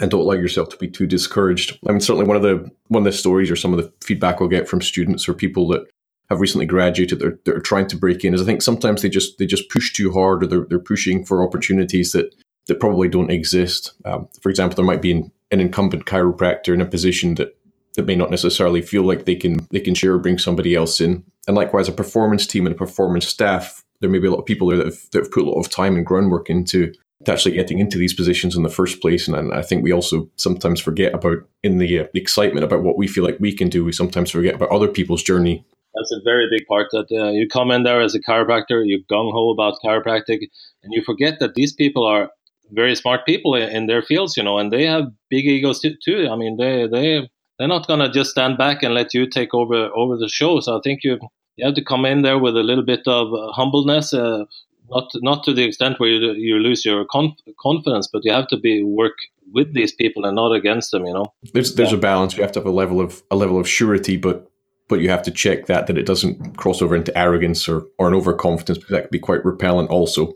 and 0.00 0.10
don't 0.10 0.20
allow 0.20 0.34
yourself 0.34 0.68
to 0.70 0.76
be 0.76 0.88
too 0.88 1.06
discouraged. 1.06 1.78
I 1.88 1.92
mean, 1.92 2.00
certainly 2.00 2.26
one 2.26 2.36
of 2.36 2.42
the 2.42 2.70
one 2.88 3.06
of 3.06 3.12
the 3.12 3.18
stories 3.18 3.50
or 3.50 3.56
some 3.56 3.72
of 3.72 3.82
the 3.82 3.92
feedback 4.04 4.40
I'll 4.40 4.48
get 4.48 4.68
from 4.68 4.80
students 4.80 5.28
or 5.28 5.34
people 5.34 5.68
that 5.68 5.88
have 6.28 6.40
recently 6.40 6.66
graduated 6.66 7.18
that 7.18 7.26
are, 7.26 7.40
that 7.44 7.56
are 7.56 7.60
trying 7.60 7.86
to 7.88 7.96
break 7.96 8.22
in 8.24 8.34
is 8.34 8.42
I 8.42 8.44
think 8.44 8.62
sometimes 8.62 9.02
they 9.02 9.08
just 9.08 9.38
they 9.38 9.46
just 9.46 9.70
push 9.70 9.92
too 9.92 10.12
hard 10.12 10.42
or 10.42 10.46
they're, 10.46 10.66
they're 10.68 10.78
pushing 10.78 11.24
for 11.24 11.46
opportunities 11.46 12.12
that 12.12 12.34
that 12.66 12.80
probably 12.80 13.08
don't 13.08 13.30
exist. 13.30 13.94
Um, 14.04 14.28
for 14.42 14.50
example, 14.50 14.76
there 14.76 14.84
might 14.84 15.02
be 15.02 15.12
an, 15.12 15.32
an 15.50 15.60
incumbent 15.60 16.04
chiropractor 16.04 16.74
in 16.74 16.82
a 16.82 16.86
position 16.86 17.34
that 17.36 17.56
that 17.96 18.06
may 18.06 18.14
not 18.14 18.30
necessarily 18.30 18.82
feel 18.82 19.02
like 19.02 19.24
they 19.24 19.34
can 19.34 19.66
they 19.70 19.80
can 19.80 19.94
share 19.94 20.14
or 20.14 20.18
bring 20.18 20.38
somebody 20.38 20.74
else 20.74 21.00
in. 21.00 21.24
And 21.46 21.56
likewise, 21.56 21.88
a 21.88 21.92
performance 21.92 22.46
team 22.46 22.66
and 22.66 22.74
a 22.74 22.78
performance 22.78 23.26
staff, 23.26 23.82
there 24.00 24.10
may 24.10 24.18
be 24.18 24.26
a 24.26 24.30
lot 24.30 24.40
of 24.40 24.46
people 24.46 24.68
there 24.68 24.76
that 24.76 24.86
have, 24.86 25.10
that 25.12 25.22
have 25.24 25.32
put 25.32 25.44
a 25.44 25.48
lot 25.48 25.58
of 25.58 25.70
time 25.70 25.96
and 25.96 26.04
groundwork 26.04 26.50
into 26.50 26.92
to 27.28 27.32
actually 27.34 27.54
getting 27.54 27.78
into 27.78 27.98
these 27.98 28.14
positions 28.14 28.56
in 28.56 28.62
the 28.62 28.70
first 28.70 29.00
place. 29.00 29.28
And 29.28 29.52
I 29.52 29.62
think 29.62 29.84
we 29.84 29.92
also 29.92 30.28
sometimes 30.36 30.80
forget 30.80 31.14
about 31.14 31.38
in 31.62 31.78
the, 31.78 32.00
uh, 32.00 32.06
excitement 32.14 32.64
about 32.64 32.82
what 32.82 32.96
we 32.96 33.06
feel 33.06 33.24
like 33.24 33.36
we 33.38 33.54
can 33.54 33.68
do. 33.68 33.84
We 33.84 33.92
sometimes 33.92 34.30
forget 34.30 34.54
about 34.54 34.70
other 34.70 34.88
people's 34.88 35.22
journey. 35.22 35.64
That's 35.94 36.12
a 36.12 36.22
very 36.24 36.46
big 36.50 36.66
part 36.66 36.88
that 36.92 37.06
uh, 37.12 37.30
you 37.30 37.46
come 37.48 37.70
in 37.70 37.82
there 37.82 38.00
as 38.00 38.14
a 38.14 38.20
chiropractor, 38.20 38.86
you 38.86 39.02
gung 39.10 39.32
ho 39.32 39.50
about 39.50 39.74
chiropractic, 39.84 40.40
and 40.82 40.92
you 40.92 41.02
forget 41.04 41.38
that 41.40 41.54
these 41.54 41.72
people 41.72 42.06
are 42.06 42.30
very 42.70 42.94
smart 42.94 43.26
people 43.26 43.54
in, 43.54 43.86
their 43.86 44.02
fields, 44.02 44.36
you 44.36 44.42
know, 44.42 44.58
and 44.58 44.72
they 44.72 44.84
have 44.84 45.04
big 45.30 45.46
egos 45.46 45.80
too. 45.80 45.94
too. 46.04 46.28
I 46.30 46.36
mean, 46.36 46.56
they 46.56 46.86
they 46.86 47.28
they're 47.58 47.68
not 47.68 47.88
gonna 47.88 48.10
just 48.10 48.30
stand 48.30 48.58
back 48.58 48.82
and 48.82 48.94
let 48.94 49.14
you 49.14 49.28
take 49.28 49.54
over 49.54 49.90
over 49.94 50.16
the 50.16 50.28
show. 50.28 50.60
So 50.60 50.76
I 50.76 50.80
think 50.84 51.00
you 51.02 51.18
you 51.56 51.66
have 51.66 51.74
to 51.74 51.84
come 51.84 52.04
in 52.04 52.22
there 52.22 52.38
with 52.38 52.56
a 52.56 52.62
little 52.62 52.84
bit 52.84 53.02
of 53.06 53.32
uh, 53.32 53.52
humbleness, 53.52 54.14
uh, 54.14 54.44
not 54.90 55.10
not 55.16 55.44
to 55.44 55.52
the 55.52 55.64
extent 55.64 55.98
where 55.98 56.08
you, 56.08 56.32
you 56.32 56.56
lose 56.56 56.84
your 56.84 57.04
conf- 57.06 57.38
confidence, 57.60 58.08
but 58.12 58.24
you 58.24 58.32
have 58.32 58.48
to 58.48 58.56
be 58.56 58.82
work 58.82 59.16
with 59.52 59.74
these 59.74 59.92
people 59.92 60.24
and 60.24 60.36
not 60.36 60.52
against 60.52 60.90
them. 60.90 61.06
You 61.06 61.14
know, 61.14 61.32
there's 61.52 61.74
there's 61.74 61.92
yeah. 61.92 61.98
a 61.98 62.00
balance. 62.00 62.36
You 62.36 62.42
have 62.42 62.52
to 62.52 62.60
have 62.60 62.66
a 62.66 62.70
level 62.70 63.00
of 63.00 63.22
a 63.30 63.36
level 63.36 63.58
of 63.58 63.68
surety, 63.68 64.16
but 64.16 64.50
but 64.88 65.00
you 65.00 65.10
have 65.10 65.22
to 65.22 65.30
check 65.30 65.66
that 65.66 65.86
that 65.86 65.98
it 65.98 66.06
doesn't 66.06 66.56
cross 66.56 66.82
over 66.82 66.96
into 66.96 67.16
arrogance 67.16 67.68
or 67.68 67.86
or 67.98 68.08
an 68.08 68.14
overconfidence 68.14 68.78
because 68.78 68.90
that 68.90 69.02
can 69.02 69.10
be 69.10 69.18
quite 69.18 69.44
repellent 69.44 69.90
also. 69.90 70.34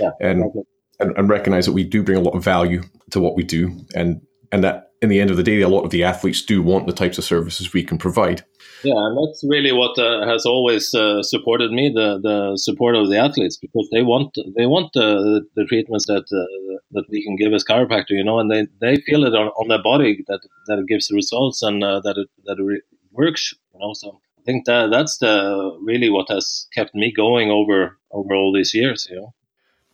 Yeah, 0.00 0.10
and, 0.20 0.40
exactly. 0.40 0.62
and 1.00 1.16
and 1.16 1.28
recognize 1.28 1.66
that 1.66 1.72
we 1.72 1.84
do 1.84 2.02
bring 2.02 2.18
a 2.18 2.22
lot 2.22 2.34
of 2.34 2.44
value 2.44 2.82
to 3.10 3.20
what 3.20 3.36
we 3.36 3.44
do, 3.44 3.76
and 3.94 4.20
and 4.52 4.62
that 4.62 4.92
in 5.00 5.08
the 5.08 5.20
end 5.20 5.30
of 5.30 5.36
the 5.36 5.42
day, 5.42 5.60
a 5.60 5.68
lot 5.68 5.82
of 5.82 5.90
the 5.90 6.04
athletes 6.04 6.42
do 6.42 6.62
want 6.62 6.86
the 6.86 6.92
types 6.92 7.18
of 7.18 7.24
services 7.24 7.72
we 7.72 7.82
can 7.82 7.98
provide. 7.98 8.44
Yeah, 8.84 8.94
and 8.96 9.16
that's 9.16 9.42
really 9.48 9.72
what 9.72 9.98
uh, 9.98 10.26
has 10.26 10.46
always 10.46 10.94
uh, 10.94 11.22
supported 11.22 11.72
me 11.72 11.90
the 11.92 12.20
the 12.22 12.56
support 12.56 12.94
of 12.94 13.08
the 13.10 13.18
athletes 13.18 13.56
because 13.56 13.88
they 13.92 14.02
want 14.02 14.36
they 14.56 14.66
want 14.66 14.92
the 14.92 15.44
the 15.56 15.64
treatments 15.64 16.06
that 16.06 16.24
uh, 16.32 16.78
that 16.92 17.04
we 17.08 17.24
can 17.24 17.36
give 17.36 17.52
as 17.52 17.64
chiropractor, 17.64 18.10
you 18.10 18.24
know, 18.24 18.38
and 18.38 18.50
they, 18.50 18.66
they 18.80 19.00
feel 19.02 19.24
it 19.24 19.34
on, 19.34 19.48
on 19.48 19.68
their 19.68 19.82
body 19.82 20.24
that 20.28 20.40
that 20.66 20.78
it 20.78 20.86
gives 20.86 21.08
the 21.08 21.16
results 21.16 21.62
and 21.62 21.82
uh, 21.82 22.00
that 22.00 22.16
it 22.16 22.28
that 22.44 22.58
it 22.58 22.62
re- 22.62 22.82
works, 23.10 23.54
you 23.72 23.80
know. 23.80 23.92
So 23.94 24.20
I 24.38 24.42
think 24.44 24.66
that 24.66 24.90
that's 24.90 25.18
the 25.18 25.78
really 25.82 26.10
what 26.10 26.28
has 26.30 26.66
kept 26.74 26.94
me 26.94 27.12
going 27.12 27.50
over 27.50 27.98
over 28.10 28.34
all 28.34 28.52
these 28.52 28.74
years, 28.74 29.08
you 29.10 29.16
know. 29.16 29.34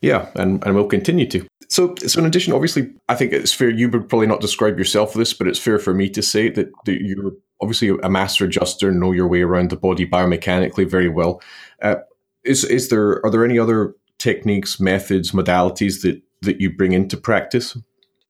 Yeah, 0.00 0.30
and, 0.36 0.64
and 0.64 0.74
we'll 0.74 0.86
continue 0.86 1.26
to. 1.26 1.46
So, 1.70 1.94
so 2.06 2.20
in 2.20 2.26
addition, 2.26 2.54
obviously, 2.54 2.90
I 3.08 3.14
think 3.14 3.32
it's 3.32 3.52
fair. 3.52 3.68
You 3.68 3.90
would 3.90 4.08
probably 4.08 4.26
not 4.26 4.40
describe 4.40 4.78
yourself 4.78 5.12
this, 5.12 5.34
but 5.34 5.46
it's 5.46 5.58
fair 5.58 5.78
for 5.78 5.92
me 5.92 6.08
to 6.10 6.22
say 6.22 6.48
that, 6.50 6.70
that 6.86 7.02
you're 7.02 7.32
obviously 7.60 7.90
a 8.02 8.08
master 8.08 8.46
adjuster, 8.46 8.90
know 8.90 9.12
your 9.12 9.28
way 9.28 9.42
around 9.42 9.70
the 9.70 9.76
body 9.76 10.06
biomechanically 10.06 10.88
very 10.88 11.08
well. 11.08 11.42
Uh, 11.82 11.96
is 12.44 12.64
is 12.64 12.88
there 12.88 13.24
are 13.24 13.30
there 13.30 13.44
any 13.44 13.58
other 13.58 13.94
techniques, 14.18 14.80
methods, 14.80 15.32
modalities 15.32 16.02
that 16.02 16.22
that 16.42 16.60
you 16.60 16.74
bring 16.74 16.92
into 16.92 17.16
practice? 17.16 17.76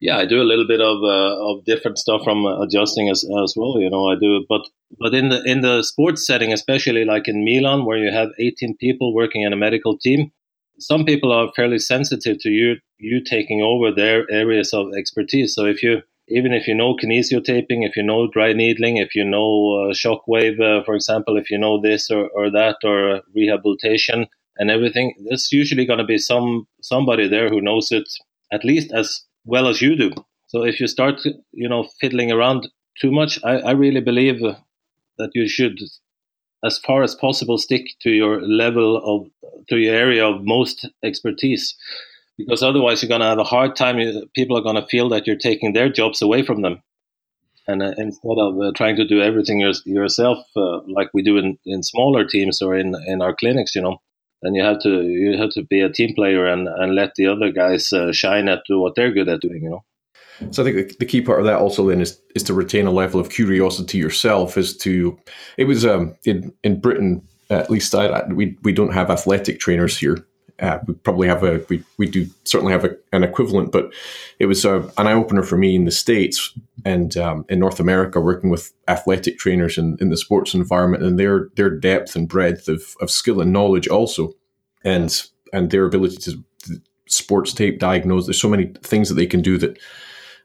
Yeah, 0.01 0.19
I 0.19 0.27
do 0.27 0.41
a 0.41 0.47
little 0.47 0.67
bit 0.67 0.81
of 0.81 1.03
uh, 1.03 1.53
of 1.53 1.65
different 1.65 1.99
stuff 1.99 2.23
from 2.25 2.47
adjusting 2.47 3.09
as 3.09 3.25
as 3.45 3.55
well. 3.57 3.81
You 3.81 3.91
know, 3.91 4.11
I 4.11 4.17
do, 4.19 4.45
but 4.49 4.63
but 4.99 5.15
in 5.15 5.29
the 5.29 5.43
in 5.45 5.61
the 5.61 5.83
sports 5.83 6.27
setting, 6.27 6.53
especially 6.53 7.05
like 7.05 7.29
in 7.29 7.45
Milan, 7.45 7.85
where 7.85 7.99
you 7.99 8.11
have 8.11 8.31
18 8.41 8.77
people 8.79 9.15
working 9.15 9.43
in 9.43 9.53
a 9.53 9.57
medical 9.57 9.99
team, 9.99 10.33
some 10.79 11.05
people 11.05 11.33
are 11.33 11.53
fairly 11.55 11.79
sensitive 11.79 12.39
to 12.41 12.51
you 12.51 12.77
you 12.99 13.23
taking 13.23 13.63
over 13.63 13.93
their 13.93 14.31
areas 14.31 14.73
of 14.73 14.93
expertise. 14.97 15.55
So 15.55 15.65
if 15.65 15.83
you 15.83 16.03
even 16.29 16.53
if 16.53 16.69
you 16.69 16.75
know 16.75 16.95
kinesiotaping, 16.95 17.87
if 17.87 17.97
you 17.97 18.03
know 18.03 18.29
dry 18.29 18.53
needling, 18.53 18.99
if 18.99 19.15
you 19.15 19.25
know 19.25 19.91
uh, 19.91 19.95
shockwave, 19.95 20.61
uh, 20.61 20.85
for 20.85 20.95
example, 20.95 21.37
if 21.37 21.51
you 21.51 21.59
know 21.59 21.81
this 21.81 22.11
or, 22.11 22.29
or 22.29 22.51
that 22.51 22.77
or 22.85 23.23
rehabilitation 23.35 24.27
and 24.59 24.71
everything, 24.71 25.15
there's 25.27 25.53
usually 25.53 25.87
going 25.87 25.99
to 25.99 26.05
be 26.05 26.19
some 26.19 26.67
somebody 26.83 27.29
there 27.29 27.49
who 27.49 27.61
knows 27.61 27.91
it 27.91 28.09
at 28.53 28.65
least 28.65 28.93
as 28.93 29.23
well 29.45 29.69
as 29.69 29.81
you 29.81 29.97
do. 29.97 30.11
So 30.47 30.65
if 30.65 30.81
you 30.81 30.87
start, 30.87 31.21
you 31.53 31.69
know, 31.69 31.89
fiddling 32.01 32.33
around 32.33 32.69
too 33.01 33.13
much, 33.13 33.39
I, 33.45 33.59
I 33.59 33.71
really 33.73 34.01
believe 34.01 34.41
that 34.41 35.31
you 35.35 35.49
should 35.49 35.79
as 36.65 36.79
far 36.79 37.03
as 37.03 37.15
possible 37.15 37.59
stick 37.59 37.87
to 38.01 38.11
your 38.11 38.41
level 38.43 38.97
of 39.05 39.31
to 39.69 39.77
your 39.77 39.95
area 39.95 40.27
of 40.27 40.45
most 40.45 40.89
expertise 41.05 41.77
because 42.37 42.63
otherwise 42.63 43.03
you're 43.03 43.09
going 43.09 43.21
to 43.21 43.27
have 43.27 43.39
a 43.39 43.45
hard 43.45 43.77
time 43.77 43.99
people 44.35 44.57
are 44.57 44.63
going 44.63 44.77
to 44.77 44.87
feel 44.87 45.09
that 45.09 45.27
you're 45.27 45.37
taking 45.37 45.73
their 45.73 45.89
jobs 45.89 46.23
away 46.23 46.43
from 46.43 46.63
them. 46.63 46.81
And 47.67 47.83
uh, 47.83 47.93
instead 47.99 48.39
of 48.39 48.59
uh, 48.61 48.73
trying 48.75 48.97
to 48.97 49.07
do 49.07 49.21
everything 49.21 49.61
your, 49.61 49.73
yourself 49.85 50.39
uh, 50.57 50.81
like 50.87 51.11
we 51.13 51.23
do 51.23 51.37
in, 51.37 51.59
in 51.67 51.83
smaller 51.83 52.25
teams 52.25 52.63
or 52.63 52.75
in, 52.75 52.95
in 53.07 53.21
our 53.21 53.35
clinics 53.35 53.75
you 53.75 53.83
know 53.83 53.99
then 54.41 54.55
you 54.55 54.65
have 54.65 54.81
to 54.81 55.03
you 55.03 55.37
have 55.37 55.51
to 55.51 55.65
be 55.65 55.83
a 55.83 55.93
team 55.93 56.15
player 56.15 56.47
and, 56.47 56.67
and 56.67 56.95
let 56.95 57.15
the 57.17 57.27
other 57.27 57.53
guys 57.53 57.93
shine 58.13 58.49
at 58.49 58.63
what 58.71 58.95
they're 58.95 59.13
good 59.13 59.29
at 59.29 59.43
doing 59.43 59.65
you 59.65 59.69
know 59.69 59.85
so 60.51 60.63
I 60.63 60.73
think 60.73 60.99
the, 60.99 61.05
key 61.05 61.21
part 61.21 61.41
of 61.41 61.47
that 61.47 61.59
also 61.59 61.87
then 61.89 62.01
is 62.01 62.21
is 62.35 62.43
to 62.45 62.55
retain 62.55 62.87
a 62.87 62.91
level 62.91 63.21
of 63.21 63.31
curiosity 63.31 63.99
yourself. 63.99 64.57
Is 64.57 64.77
to 64.79 65.19
it 65.57 65.65
was 65.65 65.85
um, 65.85 66.15
in 66.25 66.53
in 66.63 66.81
Britain 66.81 67.27
at 67.51 67.71
least 67.71 67.95
I, 67.95 68.25
we 68.29 68.57
we 68.63 68.73
don't 68.73 68.93
have 68.93 69.11
athletic 69.11 69.61
trainers 69.61 69.99
here. 69.99 70.25
Uh, 70.61 70.79
we 70.87 70.95
probably 70.95 71.29
have 71.29 71.45
a 71.45 71.65
we, 71.69 71.83
we 71.99 72.07
do 72.07 72.27
certainly 72.45 72.73
have 72.73 72.85
a, 72.85 72.97
an 73.13 73.23
equivalent, 73.23 73.71
but 73.73 73.93
it 74.39 74.47
was 74.47 74.65
a, 74.65 74.81
an 74.99 75.07
eye 75.07 75.13
opener 75.13 75.43
for 75.43 75.57
me 75.57 75.75
in 75.77 75.85
the 75.85 75.91
states 75.91 76.53
and 76.85 77.17
um, 77.17 77.45
in 77.49 77.59
North 77.59 77.79
America, 77.79 78.21
working 78.21 78.51
with 78.51 78.73
athletic 78.89 79.39
trainers 79.39 79.79
in, 79.79 79.97
in 80.01 80.11
the 80.11 80.17
sports 80.17 80.55
environment 80.55 81.05
and 81.05 81.19
their 81.19 81.49
their 81.55 81.71
depth 81.71 82.17
and 82.17 82.29
breadth 82.29 82.69
of, 82.69 82.97
of 83.01 83.11
skill 83.11 83.41
and 83.41 83.53
knowledge 83.53 83.89
also, 83.89 84.35
and 84.85 85.23
and 85.53 85.71
their 85.71 85.85
ability 85.85 86.17
to 86.17 86.45
sports 87.07 87.53
tape 87.53 87.79
diagnose. 87.79 88.27
There's 88.27 88.41
so 88.41 88.49
many 88.49 88.73
things 88.83 89.09
that 89.09 89.15
they 89.15 89.27
can 89.27 89.43
do 89.43 89.59
that 89.59 89.79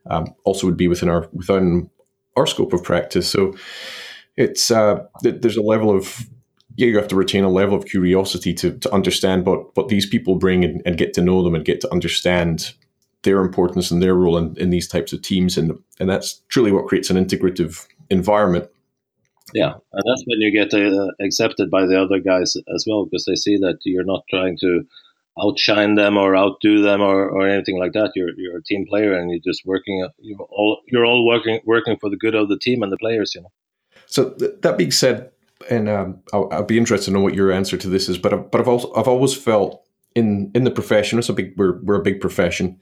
um, 0.09 0.33
also 0.43 0.67
would 0.67 0.77
be 0.77 0.87
within 0.87 1.09
our 1.09 1.27
within 1.33 1.89
our 2.35 2.45
scope 2.45 2.73
of 2.73 2.83
practice. 2.83 3.29
So 3.29 3.55
it's 4.37 4.71
uh, 4.71 5.05
there's 5.21 5.57
a 5.57 5.61
level 5.61 5.95
of 5.95 6.25
yeah, 6.75 6.87
you 6.87 6.97
have 6.97 7.07
to 7.09 7.15
retain 7.15 7.43
a 7.43 7.49
level 7.49 7.77
of 7.77 7.85
curiosity 7.85 8.53
to, 8.55 8.77
to 8.79 8.91
understand 8.93 9.45
what, 9.45 9.75
what 9.75 9.89
these 9.89 10.07
people 10.07 10.35
bring 10.35 10.63
and, 10.63 10.81
and 10.85 10.97
get 10.97 11.13
to 11.13 11.21
know 11.21 11.43
them 11.43 11.55
and 11.55 11.65
get 11.65 11.81
to 11.81 11.91
understand 11.91 12.73
their 13.21 13.39
importance 13.41 13.91
and 13.91 14.01
their 14.01 14.15
role 14.15 14.37
in, 14.37 14.57
in 14.57 14.69
these 14.71 14.87
types 14.87 15.13
of 15.13 15.21
teams. 15.21 15.57
And, 15.57 15.77
and 15.99 16.09
that's 16.09 16.41
truly 16.49 16.71
what 16.71 16.87
creates 16.87 17.09
an 17.09 17.23
integrative 17.23 17.85
environment. 18.09 18.69
Yeah, 19.53 19.73
and 19.73 20.03
that's 20.05 20.23
when 20.25 20.41
you 20.41 20.51
get 20.51 20.73
uh, 20.73 21.09
accepted 21.23 21.69
by 21.69 21.85
the 21.85 22.01
other 22.01 22.19
guys 22.19 22.55
as 22.73 22.85
well, 22.87 23.05
because 23.05 23.25
they 23.25 23.35
see 23.35 23.57
that 23.57 23.77
you're 23.83 24.03
not 24.03 24.23
trying 24.29 24.57
to 24.61 24.83
outshine 25.41 25.95
them 25.95 26.17
or 26.17 26.35
outdo 26.35 26.81
them 26.81 27.01
or, 27.01 27.29
or 27.29 27.47
anything 27.47 27.79
like 27.79 27.93
that. 27.93 28.11
You're 28.15 28.31
you're 28.37 28.57
a 28.57 28.63
team 28.63 28.85
player 28.87 29.13
and 29.13 29.31
you're 29.31 29.39
just 29.43 29.63
working. 29.65 30.07
You're 30.19 30.39
all 30.39 30.81
you're 30.87 31.05
all 31.05 31.25
working 31.25 31.59
working 31.65 31.97
for 31.99 32.09
the 32.09 32.17
good 32.17 32.35
of 32.35 32.49
the 32.49 32.59
team 32.59 32.83
and 32.83 32.91
the 32.91 32.97
players. 32.97 33.33
You 33.35 33.41
know. 33.41 33.51
So 34.05 34.31
th- 34.31 34.61
that 34.61 34.77
being 34.77 34.91
said, 34.91 35.31
and 35.69 35.89
um, 35.89 36.21
I'll, 36.33 36.49
I'll, 36.51 36.63
be 36.63 36.77
interested 36.77 37.05
to 37.05 37.11
know 37.11 37.21
what 37.21 37.33
your 37.33 37.51
answer 37.51 37.77
to 37.77 37.89
this 37.89 38.09
is. 38.09 38.17
But 38.17 38.51
but 38.51 38.61
I've 38.61 38.67
also 38.67 38.93
I've 38.93 39.07
always 39.07 39.33
felt 39.33 39.83
in 40.15 40.51
in 40.53 40.63
the 40.63 40.71
profession, 40.71 41.19
it's 41.19 41.29
a 41.29 41.33
big 41.33 41.53
we're 41.57 41.79
we're 41.81 41.99
a 41.99 42.03
big 42.03 42.21
profession. 42.21 42.79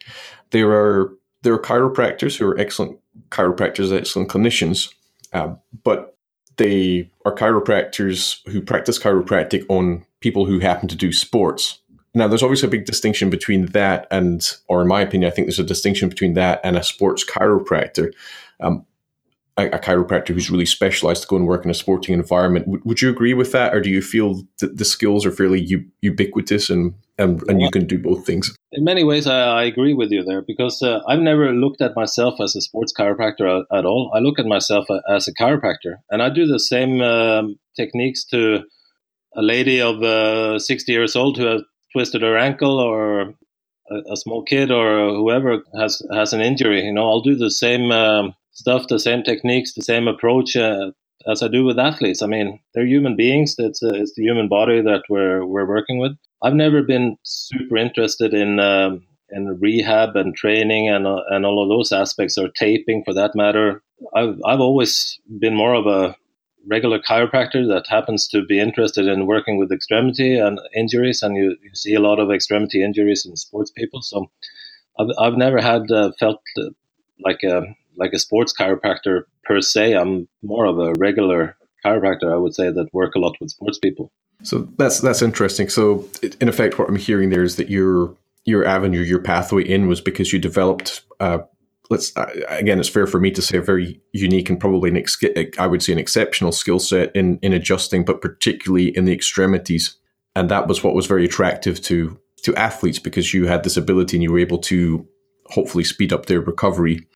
There 0.51 0.71
are 0.71 1.13
there 1.43 1.53
are 1.53 1.59
chiropractors 1.59 2.37
who 2.37 2.47
are 2.47 2.57
excellent 2.57 2.99
chiropractors, 3.29 3.95
excellent 3.95 4.29
clinicians, 4.29 4.93
uh, 5.33 5.55
but 5.83 6.17
they 6.57 7.09
are 7.25 7.33
chiropractors 7.33 8.47
who 8.49 8.61
practice 8.61 8.99
chiropractic 8.99 9.65
on 9.69 10.05
people 10.19 10.45
who 10.45 10.59
happen 10.59 10.87
to 10.87 10.95
do 10.95 11.11
sports. 11.11 11.79
Now, 12.13 12.27
there's 12.27 12.43
obviously 12.43 12.67
a 12.67 12.71
big 12.71 12.85
distinction 12.85 13.29
between 13.29 13.67
that 13.67 14.07
and, 14.11 14.49
or 14.67 14.81
in 14.81 14.87
my 14.87 15.01
opinion, 15.01 15.31
I 15.31 15.33
think 15.33 15.47
there's 15.47 15.59
a 15.59 15.63
distinction 15.63 16.09
between 16.09 16.33
that 16.33 16.59
and 16.63 16.75
a 16.75 16.83
sports 16.83 17.23
chiropractor. 17.23 18.11
Um, 18.59 18.85
a, 19.57 19.67
a, 19.67 19.79
chiropractor 19.79 20.29
who's 20.29 20.49
really 20.49 20.65
specialized 20.65 21.23
to 21.23 21.27
go 21.27 21.35
and 21.35 21.47
work 21.47 21.65
in 21.65 21.71
a 21.71 21.73
sporting 21.73 22.13
environment. 22.13 22.65
W- 22.65 22.81
would 22.85 23.01
you 23.01 23.09
agree 23.09 23.33
with 23.33 23.51
that, 23.51 23.73
or 23.73 23.81
do 23.81 23.89
you 23.89 24.01
feel 24.01 24.43
that 24.59 24.77
the 24.77 24.85
skills 24.85 25.25
are 25.25 25.31
fairly 25.31 25.61
u- 25.61 25.85
ubiquitous 26.01 26.69
and, 26.69 26.93
and, 27.17 27.41
and 27.49 27.61
you 27.61 27.69
can 27.69 27.85
do 27.85 27.99
both 27.99 28.25
things? 28.25 28.55
In 28.71 28.83
many 28.83 29.03
ways, 29.03 29.27
I, 29.27 29.41
I 29.41 29.63
agree 29.63 29.93
with 29.93 30.11
you 30.11 30.23
there 30.23 30.41
because 30.41 30.81
uh, 30.81 30.99
I've 31.07 31.19
never 31.19 31.51
looked 31.51 31.81
at 31.81 31.95
myself 31.95 32.39
as 32.39 32.55
a 32.55 32.61
sports 32.61 32.93
chiropractor 32.97 33.59
at, 33.59 33.77
at, 33.77 33.85
all. 33.85 34.11
I 34.15 34.19
look 34.19 34.39
at 34.39 34.45
myself 34.45 34.85
as 35.09 35.27
a 35.27 35.33
chiropractor, 35.33 35.95
and 36.09 36.21
I 36.21 36.29
do 36.29 36.47
the 36.47 36.59
same 36.59 37.01
um, 37.01 37.59
techniques 37.75 38.23
to 38.25 38.63
a 39.35 39.41
lady 39.41 39.81
of 39.81 40.01
uh, 40.01 40.59
60 40.59 40.91
years 40.91 41.15
old 41.15 41.37
who 41.37 41.45
has 41.45 41.61
twisted 41.91 42.21
her 42.21 42.37
ankle 42.37 42.79
or 42.79 43.33
a, 43.89 44.11
a, 44.11 44.17
small 44.17 44.43
kid 44.43 44.71
or 44.71 45.09
whoever 45.15 45.63
has 45.77 46.01
has 46.13 46.33
an 46.33 46.41
injury. 46.41 46.85
You 46.85 46.93
know, 46.93 47.07
I'll 47.09 47.21
do 47.21 47.35
the 47.35 47.51
same 47.51 47.91
um, 47.91 48.33
stuff, 48.51 48.87
the 48.87 48.99
same 48.99 49.23
techniques, 49.23 49.73
the 49.73 49.81
same 49.81 50.07
approach 50.07 50.55
uh, 50.55 50.91
as 51.27 51.43
I 51.43 51.47
do 51.47 51.63
with 51.63 51.79
athletes. 51.79 52.21
I 52.21 52.27
mean, 52.27 52.59
they're 52.73 52.85
human 52.85 53.15
beings. 53.15 53.55
It's, 53.57 53.83
uh, 53.83 53.91
it's 53.93 54.13
the 54.15 54.23
human 54.23 54.47
body 54.47 54.81
that 54.81 55.03
we're 55.09 55.45
we're 55.45 55.67
working 55.67 55.99
with. 55.99 56.13
I've 56.41 56.55
never 56.55 56.81
been 56.81 57.17
super 57.23 57.77
interested 57.77 58.33
in 58.33 58.59
um, 58.59 59.03
in 59.29 59.59
rehab 59.59 60.15
and 60.15 60.35
training 60.35 60.89
and 60.89 61.07
uh, 61.07 61.21
and 61.29 61.45
all 61.45 61.61
of 61.61 61.69
those 61.69 61.91
aspects 61.91 62.37
or 62.37 62.49
taping 62.49 63.03
for 63.03 63.13
that 63.13 63.35
matter. 63.35 63.83
I've 64.15 64.39
I've 64.45 64.59
always 64.59 65.19
been 65.39 65.55
more 65.55 65.73
of 65.73 65.85
a 65.85 66.15
regular 66.67 66.99
chiropractor 66.99 67.67
that 67.67 67.85
happens 67.87 68.27
to 68.29 68.45
be 68.45 68.59
interested 68.59 69.07
in 69.07 69.25
working 69.25 69.57
with 69.57 69.71
extremity 69.71 70.37
and 70.37 70.59
injuries, 70.75 71.21
and 71.21 71.35
you, 71.35 71.55
you 71.61 71.73
see 71.73 71.93
a 71.93 71.99
lot 71.99 72.19
of 72.19 72.31
extremity 72.31 72.83
injuries 72.83 73.25
in 73.25 73.35
sports 73.35 73.71
people. 73.71 74.01
So 74.01 74.29
I've 74.99 75.07
I've 75.19 75.37
never 75.37 75.61
had 75.61 75.91
uh, 75.91 76.11
felt 76.19 76.41
like 77.23 77.43
a 77.43 77.63
like 77.97 78.13
a 78.13 78.19
sports 78.19 78.53
chiropractor 78.57 79.23
per 79.43 79.61
se. 79.61 79.93
I'm 79.93 80.27
more 80.41 80.65
of 80.65 80.79
a 80.79 80.93
regular 80.93 81.55
chiropractor, 81.85 82.31
I 82.31 82.37
would 82.37 82.53
say, 82.53 82.71
that 82.71 82.93
work 82.93 83.15
a 83.15 83.19
lot 83.19 83.35
with 83.39 83.51
sports 83.51 83.79
people. 83.79 84.11
So 84.43 84.67
that's 84.77 84.99
that's 84.99 85.21
interesting. 85.21 85.69
So 85.69 86.07
in 86.39 86.49
effect, 86.49 86.79
what 86.79 86.89
I'm 86.89 86.95
hearing 86.95 87.29
there 87.29 87.43
is 87.43 87.55
that 87.57 87.69
your 87.69 88.15
your 88.45 88.65
avenue, 88.65 89.01
your 89.01 89.19
pathway 89.21 89.63
in 89.63 89.87
was 89.87 90.01
because 90.01 90.33
you 90.33 90.39
developed. 90.39 91.01
Uh, 91.19 91.39
let's 91.91 92.15
uh, 92.17 92.25
again, 92.47 92.79
it's 92.79 92.89
fair 92.89 93.05
for 93.05 93.19
me 93.19 93.29
to 93.31 93.41
say 93.41 93.57
a 93.57 93.61
very 93.61 94.01
unique 94.13 94.49
and 94.49 94.59
probably 94.59 94.89
an 94.89 94.97
ex- 94.97 95.21
I 95.59 95.67
would 95.67 95.83
say 95.83 95.91
an 95.93 95.99
exceptional 95.99 96.53
skill 96.53 96.79
set 96.79 97.15
in 97.15 97.37
in 97.43 97.53
adjusting, 97.53 98.05
but 98.05 98.21
particularly 98.21 98.95
in 98.97 99.05
the 99.05 99.13
extremities, 99.13 99.97
and 100.35 100.49
that 100.49 100.67
was 100.67 100.83
what 100.83 100.95
was 100.95 101.05
very 101.05 101.25
attractive 101.25 101.81
to 101.83 102.17
to 102.43 102.55
athletes 102.55 102.97
because 102.97 103.33
you 103.33 103.45
had 103.45 103.63
this 103.63 103.77
ability 103.77 104.17
and 104.17 104.23
you 104.23 104.31
were 104.31 104.39
able 104.39 104.57
to 104.57 105.05
hopefully 105.47 105.83
speed 105.83 106.11
up 106.11 106.25
their 106.25 106.41
recovery, 106.41 107.07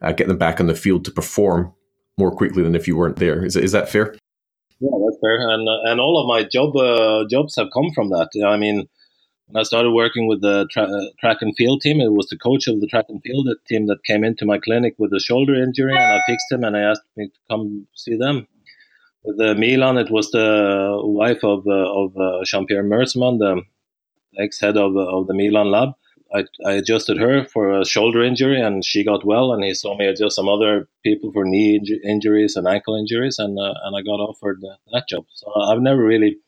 uh, 0.00 0.12
get 0.12 0.28
them 0.28 0.38
back 0.38 0.60
on 0.60 0.68
the 0.68 0.74
field 0.74 1.04
to 1.04 1.10
perform 1.10 1.74
more 2.16 2.30
quickly 2.30 2.62
than 2.62 2.74
if 2.74 2.88
you 2.88 2.96
weren't 2.96 3.16
there. 3.16 3.44
Is 3.44 3.56
is 3.56 3.72
that 3.72 3.90
fair? 3.90 4.14
Yeah, 4.78 4.96
that's 5.04 5.18
fair. 5.20 5.36
And 5.50 5.68
uh, 5.68 5.90
and 5.90 6.00
all 6.00 6.20
of 6.20 6.28
my 6.28 6.48
job 6.48 6.76
uh, 6.76 7.24
jobs 7.28 7.56
have 7.56 7.68
come 7.74 7.90
from 7.94 8.10
that. 8.10 8.28
I 8.46 8.56
mean, 8.56 8.86
when 9.50 9.60
I 9.60 9.64
started 9.64 9.90
working 9.90 10.28
with 10.28 10.42
the 10.42 10.68
tra- 10.70 10.84
uh, 10.84 11.06
track 11.18 11.38
and 11.40 11.54
field 11.56 11.80
team, 11.80 12.00
it 12.00 12.12
was 12.12 12.28
the 12.28 12.38
coach 12.38 12.68
of 12.68 12.80
the 12.80 12.86
track 12.86 13.06
and 13.08 13.20
field 13.22 13.48
team 13.66 13.86
that 13.86 14.04
came 14.04 14.22
into 14.22 14.46
my 14.46 14.58
clinic 14.58 14.94
with 14.98 15.12
a 15.12 15.18
shoulder 15.20 15.54
injury, 15.54 15.92
and 15.92 16.12
I 16.12 16.20
fixed 16.26 16.52
him, 16.52 16.62
and 16.62 16.76
I 16.76 16.82
asked 16.82 17.02
me 17.16 17.26
to 17.26 17.40
come 17.50 17.86
see 17.94 18.16
them. 18.16 18.46
With 19.24 19.38
the 19.38 19.54
Milan, 19.54 19.98
it 19.98 20.10
was 20.10 20.30
the 20.30 21.00
wife 21.02 21.42
of 21.42 21.66
uh, 21.66 21.72
of 21.72 22.16
uh, 22.16 22.44
Jean 22.44 22.64
Pierre 22.66 22.84
Meersseman, 22.84 23.38
the 23.38 23.62
ex 24.38 24.60
head 24.60 24.76
of 24.76 24.96
of 24.96 25.26
the 25.26 25.34
Milan 25.34 25.70
lab. 25.70 25.90
I, 26.32 26.44
I 26.64 26.72
adjusted 26.74 27.18
her 27.18 27.44
for 27.44 27.80
a 27.80 27.84
shoulder 27.84 28.22
injury 28.22 28.60
and 28.60 28.84
she 28.84 29.02
got 29.04 29.26
well 29.26 29.52
and 29.52 29.64
he 29.64 29.74
saw 29.74 29.96
me 29.98 30.06
adjust 30.06 30.36
some 30.36 30.48
other 30.48 30.86
people 31.02 31.32
for 31.32 31.44
knee 31.44 31.80
injuries 32.04 32.54
and 32.54 32.68
ankle 32.68 32.94
injuries 32.94 33.40
and 33.40 33.58
uh, 33.58 33.74
and 33.82 33.96
I 33.96 34.02
got 34.02 34.22
offered 34.22 34.60
that, 34.60 34.76
that, 34.92 35.08
job. 35.08 35.24
So 35.32 35.52
I've 35.52 35.80
never 35.80 36.04
really 36.04 36.38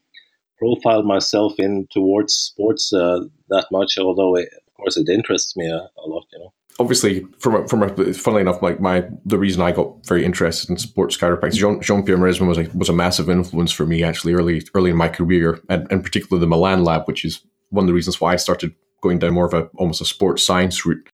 profiled 0.63 1.07
myself 1.07 1.55
in 1.59 1.89
towards 1.91 2.33
sports 2.35 2.93
uh, 2.93 3.21
that 3.49 3.67
much 3.73 3.99
although 3.99 4.37
it, 4.37 4.49
of 4.67 4.75
course 4.75 4.97
it 4.97 5.09
interests 5.09 5.57
me 5.57 5.67
a, 5.69 5.77
a, 5.77 6.07
lot 6.07 6.25
you 6.33 6.39
know 6.39 6.53
obviously 6.79 7.27
from 7.39 7.57
a, 7.57 7.67
from 7.67 7.83
a, 7.83 8.15
funnily 8.15 8.43
enough 8.43 8.63
like 8.63 8.81
my 8.81 9.05
the 9.25 9.39
reason 9.39 9.61
I 9.61 9.73
got 9.73 10.07
very 10.07 10.25
interested 10.25 10.71
in 10.71 10.77
sports 10.79 11.17
chiropractic 11.17 11.55
Jean, 11.55 11.81
Jean-Pierre 11.81 12.19
Meersseman 12.19 12.49
was 12.49 12.59
a, 12.59 12.69
was 12.75 12.89
a 12.89 12.93
massive 12.93 13.29
influence 13.29 13.73
for 13.73 13.87
me 13.87 14.05
actually 14.05 14.35
early 14.35 14.63
early 14.75 14.91
in 14.91 14.97
my 14.97 15.09
career 15.09 15.61
and, 15.69 15.91
and 15.91 16.05
particularly 16.05 16.41
the 16.41 16.49
Milan 16.49 16.85
lab 16.85 17.07
which 17.07 17.25
is 17.25 17.45
one 17.71 17.85
of 17.85 17.89
the 17.89 17.95
reasons 17.95 18.21
why 18.21 18.35
I 18.35 18.37
started 18.37 18.75
going 19.03 19.19
down 19.19 19.35
more 19.35 19.47
of 19.47 19.55
a 19.55 19.69
almost 19.75 20.01
a 20.01 20.05
sports 20.05 20.45
science 20.45 20.87
route. 20.87 21.07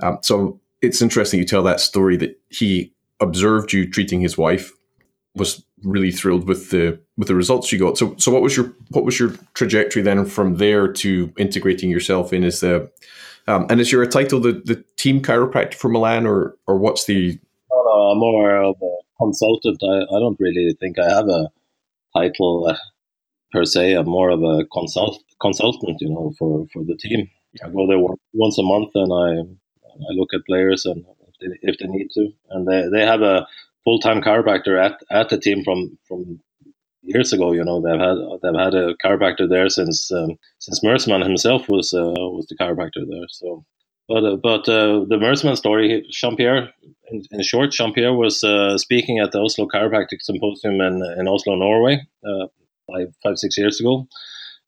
Um, 0.00 0.18
so 0.22 0.60
it's 0.82 1.02
interesting 1.02 1.40
you 1.40 1.46
tell 1.46 1.62
that 1.62 1.80
story 1.80 2.16
that 2.18 2.38
he 2.50 2.92
observed 3.20 3.72
you 3.72 3.90
treating 3.90 4.20
his 4.20 4.38
wife, 4.38 4.72
was 5.34 5.64
really 5.82 6.10
thrilled 6.10 6.46
with 6.46 6.70
the 6.70 7.00
with 7.16 7.28
the 7.28 7.34
results 7.34 7.72
you 7.72 7.78
got. 7.78 7.96
So 7.96 8.14
so 8.16 8.30
what 8.32 8.42
was 8.42 8.56
your 8.56 8.74
what 8.90 9.04
was 9.04 9.18
your 9.18 9.32
trajectory 9.54 10.02
then 10.02 10.24
from 10.24 10.56
there 10.56 10.92
to 10.92 11.32
integrating 11.38 11.90
yourself 11.90 12.32
in 12.32 12.44
as 12.44 12.60
the 12.60 12.90
um, 13.46 13.66
and 13.70 13.80
is 13.80 13.92
your 13.92 14.04
title 14.06 14.40
the, 14.40 14.52
the 14.52 14.84
team 14.96 15.22
chiropractor 15.22 15.74
for 15.74 15.88
Milan 15.88 16.26
or 16.26 16.56
or 16.66 16.78
what's 16.78 17.04
the? 17.06 17.38
No, 17.70 17.82
no, 17.82 17.90
I'm 17.90 18.18
more 18.18 18.56
of 18.56 18.76
a 18.82 18.96
consultant. 19.18 19.82
I, 19.82 20.02
I 20.14 20.18
don't 20.18 20.38
really 20.40 20.74
think 20.80 20.98
I 20.98 21.08
have 21.08 21.28
a 21.28 21.48
title 22.16 22.66
uh, 22.68 22.76
per 23.52 23.64
se. 23.64 23.94
I'm 23.94 24.08
more 24.08 24.30
of 24.30 24.42
a 24.42 24.64
consult 24.72 25.22
consultant, 25.40 26.00
you 26.00 26.10
know, 26.10 26.32
for, 26.38 26.66
for 26.72 26.84
the 26.84 26.96
team. 26.96 27.30
I 27.64 27.68
go 27.68 27.86
there 27.86 27.98
once 28.32 28.58
a 28.58 28.62
month 28.62 28.90
and 28.94 29.12
I 29.12 29.40
I 30.00 30.12
look 30.12 30.32
at 30.34 30.46
players 30.46 30.86
and 30.86 31.04
if 31.28 31.34
they, 31.40 31.68
if 31.68 31.78
they 31.78 31.86
need 31.86 32.08
to, 32.14 32.28
and 32.50 32.66
they, 32.66 32.88
they 32.92 33.04
have 33.04 33.22
a 33.22 33.46
full 33.84 33.98
time 33.98 34.20
chiropractor 34.20 34.82
at, 34.82 35.00
at 35.10 35.28
the 35.28 35.38
team 35.38 35.64
from 35.64 35.98
from 36.06 36.40
years 37.02 37.32
ago. 37.32 37.52
You 37.52 37.64
know, 37.64 37.80
they've 37.80 38.00
had 38.00 38.16
they've 38.42 38.60
had 38.60 38.74
a 38.74 38.94
chiropractor 39.04 39.48
there 39.48 39.68
since 39.68 40.10
um, 40.12 40.36
since 40.58 40.80
Meersseman 40.84 41.22
himself 41.22 41.68
was 41.68 41.92
uh, 41.92 42.14
was 42.16 42.46
the 42.46 42.56
chiropractor 42.56 43.06
there. 43.08 43.26
So, 43.30 43.64
but 44.08 44.24
uh, 44.24 44.36
but 44.36 44.68
uh, 44.68 45.04
the 45.08 45.18
Meersseman 45.18 45.56
story, 45.56 46.06
Jean 46.10 46.36
Pierre, 46.36 46.70
in, 47.10 47.22
in, 47.30 47.42
short, 47.42 47.72
Jean 47.72 47.92
Pierre 47.92 48.14
was 48.14 48.44
uh, 48.44 48.78
speaking 48.78 49.18
at 49.18 49.32
the 49.32 49.40
Oslo 49.40 49.66
Chiropractic 49.66 50.20
Symposium 50.20 50.80
in 50.80 51.02
in 51.18 51.28
Oslo, 51.28 51.54
Norway, 51.56 52.00
uh, 52.24 52.46
five 52.86 53.14
five 53.22 53.38
six 53.38 53.56
years 53.56 53.80
ago 53.80 54.06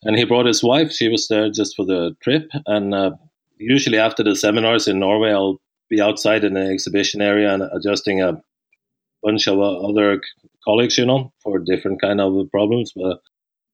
and 0.04 0.16
he 0.16 0.24
brought 0.24 0.46
his 0.46 0.62
wife. 0.62 0.92
She 0.92 1.08
was 1.08 1.28
there 1.28 1.50
just 1.50 1.76
for 1.76 1.84
the 1.84 2.16
trip. 2.22 2.50
And 2.66 2.94
uh, 2.94 3.12
usually 3.58 3.98
after 3.98 4.22
the 4.22 4.36
seminars 4.36 4.88
in 4.88 4.98
Norway, 4.98 5.30
I'll 5.30 5.60
be 5.88 6.00
outside 6.00 6.44
in 6.44 6.54
the 6.54 6.60
exhibition 6.60 7.20
area 7.22 7.52
and 7.52 7.62
adjusting 7.62 8.20
a 8.20 8.42
bunch 9.22 9.48
of 9.48 9.58
other 9.60 10.20
colleagues, 10.64 10.98
you 10.98 11.06
know, 11.06 11.32
for 11.42 11.58
different 11.58 12.00
kind 12.00 12.20
of 12.20 12.50
problems. 12.50 12.92
But 12.94 13.18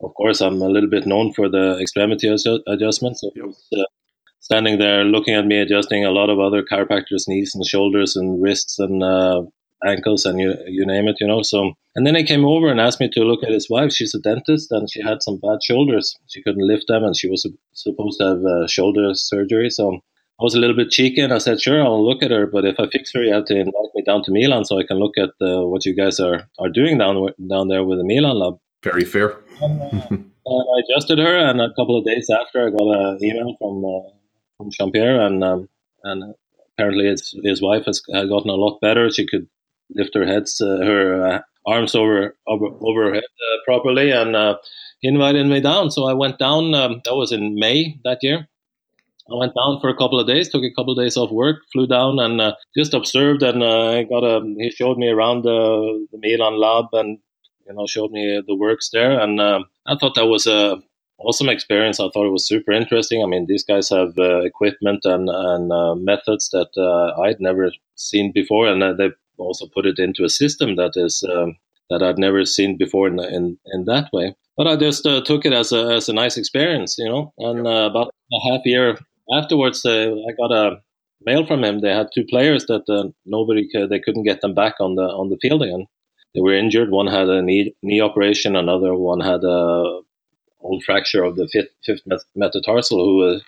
of 0.03 0.15
course, 0.15 0.41
I'm 0.41 0.63
a 0.63 0.69
little 0.69 0.91
bit 0.91 1.07
known 1.07 1.33
for 1.33 1.49
the 1.49 1.79
extremity 1.81 2.29
adjustments. 2.29 3.21
So 3.21 3.31
yep. 3.35 3.47
uh, 3.77 3.85
standing 4.41 4.79
there 4.79 5.05
looking 5.05 5.35
at 5.35 5.47
me 5.47 5.59
adjusting 5.59 6.05
a 6.05 6.11
lot 6.11 6.31
of 6.31 6.39
other 6.39 6.63
chiropractors' 6.63 7.29
knees 7.29 7.55
and 7.55 7.67
shoulders 7.67 8.17
and 8.17 8.41
wrists 8.43 8.79
and 8.79 9.03
uh, 9.03 9.43
ankles 9.87 10.25
and 10.25 10.41
you 10.41 10.55
you 10.67 10.87
name 10.87 11.09
it, 11.09 11.17
you 11.21 11.27
know. 11.27 11.43
So 11.43 11.73
and 11.95 12.07
then 12.07 12.15
he 12.15 12.25
came 12.25 12.45
over 12.45 12.69
and 12.69 12.81
asked 12.81 13.01
me 13.01 13.09
to 13.11 13.25
look 13.25 13.43
at 13.43 13.53
his 13.53 13.69
wife. 13.69 13.93
She's 13.93 14.15
a 14.15 14.21
dentist 14.21 14.71
and 14.71 14.91
she 14.91 15.03
had 15.03 15.23
some 15.23 15.39
bad 15.39 15.59
shoulders. 15.65 16.17
She 16.29 16.43
couldn't 16.43 16.67
lift 16.67 16.85
them 16.89 17.05
and 17.05 17.17
she 17.17 17.29
was 17.29 17.47
supposed 17.75 18.21
to 18.21 18.27
have 18.27 18.45
uh, 18.45 18.67
shoulder 18.69 19.11
surgery. 19.15 19.71
So 19.71 20.01
I 20.41 20.45
was 20.45 20.55
a 20.55 20.61
little 20.61 20.77
bit 20.77 20.91
cheeky 20.91 21.21
and 21.21 21.33
I 21.33 21.39
said, 21.39 21.61
sure, 21.61 21.83
I'll 21.83 22.05
look 22.05 22.23
at 22.23 22.31
her, 22.31 22.47
but 22.47 22.65
if 22.65 22.79
I 22.79 22.87
fix 22.87 23.13
her, 23.13 23.25
you 23.25 23.35
have 23.35 23.47
to 23.47 23.57
invite 23.57 23.91
me 23.97 24.03
down 24.07 24.23
to 24.23 24.31
Milan 24.31 24.65
so 24.65 24.79
I 24.79 24.85
can 24.85 24.99
look 24.99 25.19
at 25.19 25.31
uh, 25.41 25.67
what 25.67 25.85
you 25.85 25.97
guys 25.97 26.21
are, 26.21 26.49
are 26.61 26.69
doing 26.69 26.97
down 26.99 27.17
down 27.49 27.67
there 27.67 27.83
with 27.83 27.99
the 27.99 28.05
Milan 28.05 28.39
lab. 28.39 28.59
Very 28.85 29.05
fair. 29.05 29.37
and, 29.61 29.83
uh, 29.83 30.07
and 30.11 30.25
I 30.47 30.81
adjusted 30.85 31.19
her, 31.19 31.37
and 31.37 31.61
a 31.61 31.75
couple 31.75 31.99
of 31.99 32.05
days 32.05 32.31
after, 32.31 32.69
I 32.69 32.71
got 32.71 32.83
an 32.83 33.19
email 33.23 33.57
from 33.59 33.85
uh, 33.85 34.11
from 34.57 34.71
Jean 34.71 34.93
Pierre, 34.93 35.21
and 35.21 35.43
um, 35.43 35.69
and 36.05 36.35
apparently 36.73 37.07
his 37.07 37.35
his 37.43 37.61
wife 37.61 37.85
has 37.87 38.01
had 38.15 38.29
gotten 38.29 38.51
a 38.51 38.55
lot 38.55 38.81
better. 38.81 39.11
She 39.11 39.27
could 39.27 39.49
lift 39.91 40.15
her 40.15 40.25
heads, 40.25 40.61
uh, 40.61 40.79
her 40.85 41.27
uh, 41.27 41.41
arms 41.67 41.97
over 41.97 42.37
over, 42.47 42.67
over 42.81 43.09
her 43.09 43.15
head 43.15 43.25
uh, 43.25 43.57
properly, 43.65 44.13
and 44.13 44.37
invited 45.03 45.47
me 45.47 45.61
down. 45.61 45.91
So 45.91 46.05
I 46.07 46.15
went 46.15 46.39
down. 46.39 46.75
Um, 46.75 47.01
that 47.05 47.17
was 47.17 47.33
in 47.33 47.57
May 47.57 47.99
that 48.05 48.19
year. 48.23 48.49
I 49.31 49.35
went 49.35 49.55
down 49.55 49.79
for 49.81 49.91
a 49.91 49.97
couple 49.97 50.19
of 50.19 50.27
days, 50.27 50.49
took 50.49 50.65
a 50.65 50.75
couple 50.75 50.93
of 50.93 51.05
days 51.05 51.17
off 51.17 51.31
work, 51.31 51.57
flew 51.73 51.87
down 51.87 52.19
and 52.19 52.41
uh, 52.41 52.55
just 52.77 52.95
observed 52.95 53.43
and 53.43 53.63
uh, 53.63 54.03
got 54.05 54.25
a. 54.25 54.41
He 54.59 54.71
showed 54.71 54.97
me 54.97 55.09
around 55.09 55.43
the, 55.43 56.07
the 56.13 56.19
Milan 56.19 56.59
lab 56.59 56.87
and 56.93 57.19
you 57.67 57.75
know 57.75 57.87
showed 57.87 58.11
me 58.11 58.43
the 58.47 58.55
works 58.55 58.91
there, 58.93 59.21
and 59.21 59.41
uh, 59.41 59.61
I 59.87 59.97
thought 59.97 60.15
that 60.15 60.27
was 60.27 60.47
a 60.47 60.79
awesome 61.19 61.49
experience. 61.49 62.01
I 62.01 62.09
thought 62.09 62.27
it 62.27 62.33
was 62.33 62.49
super 62.49 62.73
interesting. 62.73 63.23
I 63.23 63.27
mean, 63.27 63.47
these 63.47 63.65
guys 63.65 63.91
have 63.91 64.13
equipment 64.17 65.05
and 65.05 65.29
and 65.29 66.05
methods 66.05 66.49
that 66.51 66.71
I'd 67.23 67.41
never 67.41 67.71
seen 67.97 68.33
before, 68.33 68.67
and 68.67 68.99
they 68.99 69.11
also 69.37 69.67
put 69.67 69.87
it 69.87 69.99
into 69.99 70.25
a 70.25 70.31
system 70.31 70.77
that 70.77 70.93
is 70.97 71.23
um, 71.31 71.57
that 71.91 72.03
I'd 72.03 72.19
never 72.19 72.45
seen 72.45 72.77
before 72.77 73.09
in 73.09 73.21
in, 73.21 73.59
in 73.67 73.85
that 73.85 74.09
way. 74.13 74.35
But 74.57 74.67
I 74.67 74.77
just 74.77 75.07
uh, 75.07 75.23
took 75.23 75.45
it 75.45 75.53
as 75.53 75.73
a 75.73 75.95
as 75.95 76.09
a 76.09 76.13
nice 76.13 76.37
experience, 76.37 76.97
you 76.99 77.09
know. 77.09 77.33
And 77.39 77.67
uh, 77.67 77.89
about 77.91 78.13
a 78.33 78.51
half 78.51 78.61
year 78.65 78.99
afterwards, 79.33 79.85
uh, 79.85 80.15
I 80.29 80.33
got 80.33 80.53
a 80.53 80.81
mail 81.25 81.47
from 81.47 81.65
him. 81.65 81.81
They 81.81 81.93
had 81.95 82.09
two 82.15 82.25
players 82.25 82.67
that 82.67 82.89
uh, 82.89 83.09
nobody 83.27 83.69
could, 83.69 83.91
they 83.91 84.01
couldn't 84.01 84.25
get 84.25 84.41
them 84.41 84.55
back 84.55 84.75
on 84.81 84.95
the 84.95 85.03
on 85.03 85.31
the 85.31 85.39
field 85.41 85.63
again. 85.63 85.87
They 86.35 86.41
were 86.41 86.55
injured. 86.55 86.91
One 86.91 87.07
had 87.07 87.29
a 87.29 87.43
knee 87.43 87.75
knee 87.83 88.01
operation. 88.01 88.57
Another 88.57 88.95
one 88.95 89.21
had 89.21 89.43
a 89.45 90.01
old 90.61 90.83
fracture 90.85 91.25
of 91.25 91.37
the 91.37 91.49
fifth, 91.49 91.71
fifth 91.85 92.03
metatarsal. 92.35 92.99
Who 92.99 93.41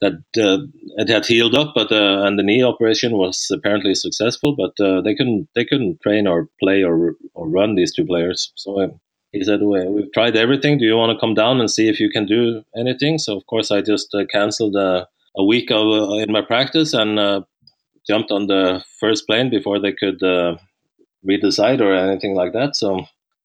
that 0.00 0.12
uh, 0.38 0.58
it 0.96 1.08
had 1.08 1.26
healed 1.26 1.54
up, 1.54 1.72
but 1.74 1.90
uh, 1.90 2.22
and 2.24 2.38
the 2.38 2.42
knee 2.42 2.62
operation 2.62 3.12
was 3.12 3.48
apparently 3.52 3.94
successful, 3.94 4.54
but 4.54 4.78
uh, 4.84 5.00
they 5.00 5.14
couldn't 5.14 5.48
they 5.54 5.64
couldn't 5.64 6.00
train 6.02 6.26
or 6.26 6.48
play 6.62 6.82
or 6.84 7.14
or 7.34 7.48
run 7.48 7.74
these 7.74 7.94
two 7.94 8.06
players. 8.06 8.52
So 8.54 8.80
um, 8.80 9.00
he 9.32 9.42
said, 9.42 9.60
well, 9.62 9.92
"We've 9.92 10.12
tried 10.12 10.36
everything. 10.36 10.78
Do 10.78 10.84
you 10.84 10.96
want 10.96 11.16
to 11.16 11.20
come 11.20 11.34
down 11.34 11.60
and 11.60 11.70
see 11.70 11.88
if 11.88 11.98
you 11.98 12.10
can 12.10 12.26
do 12.26 12.62
anything?" 12.76 13.18
So 13.18 13.36
of 13.36 13.46
course, 13.46 13.70
I 13.70 13.80
just 13.80 14.14
uh, 14.14 14.24
canceled 14.26 14.76
a 15.38 15.44
week 15.44 15.70
of 15.72 15.86
uh, 15.88 16.14
in 16.16 16.32
my 16.32 16.42
practice 16.42 16.94
and 16.94 17.18
uh, 17.20 17.42
jumped 18.06 18.32
on 18.32 18.48
the 18.48 18.84
first 19.00 19.26
plane 19.26 19.50
before 19.50 19.80
they 19.80 19.92
could 19.92 20.22
redecide 21.26 21.82
or 21.82 21.94
anything 21.94 22.36
like 22.36 22.54
that. 22.54 22.76
So 22.76 23.00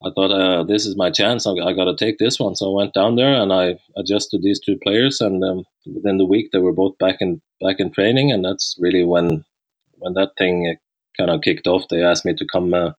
I 0.05 0.11
thought 0.15 0.31
uh, 0.31 0.63
this 0.65 0.87
is 0.87 0.97
my 0.97 1.11
chance. 1.11 1.47
I, 1.47 1.53
I 1.53 1.73
got 1.73 1.85
to 1.85 1.97
take 1.97 2.19
this 2.19 2.39
one. 2.39 2.55
So 2.57 2.71
I 2.71 2.83
went 2.83 2.95
down 2.95 3.17
there 3.17 3.33
and 3.33 3.53
I 3.53 3.77
adjusted 3.97 4.43
these 4.43 4.61
two 4.61 4.77
players, 4.83 5.21
and 5.21 5.43
um, 5.43 5.65
within 5.87 6.19
the 6.19 6.25
week 6.27 6.51
they 6.53 6.59
were 6.59 6.73
both 6.73 6.97
back 6.99 7.17
in 7.21 7.41
back 7.61 7.77
in 7.79 7.91
training, 7.91 8.31
and 8.31 8.45
that's 8.45 8.77
really 8.79 9.05
when 9.05 9.45
when 9.99 10.13
that 10.15 10.31
thing 10.37 10.77
kind 11.17 11.31
of 11.31 11.41
kicked 11.41 11.67
off. 11.67 11.87
They 11.89 12.03
asked 12.03 12.25
me 12.25 12.35
to 12.35 12.47
come. 12.51 12.73
Uh, 12.73 12.91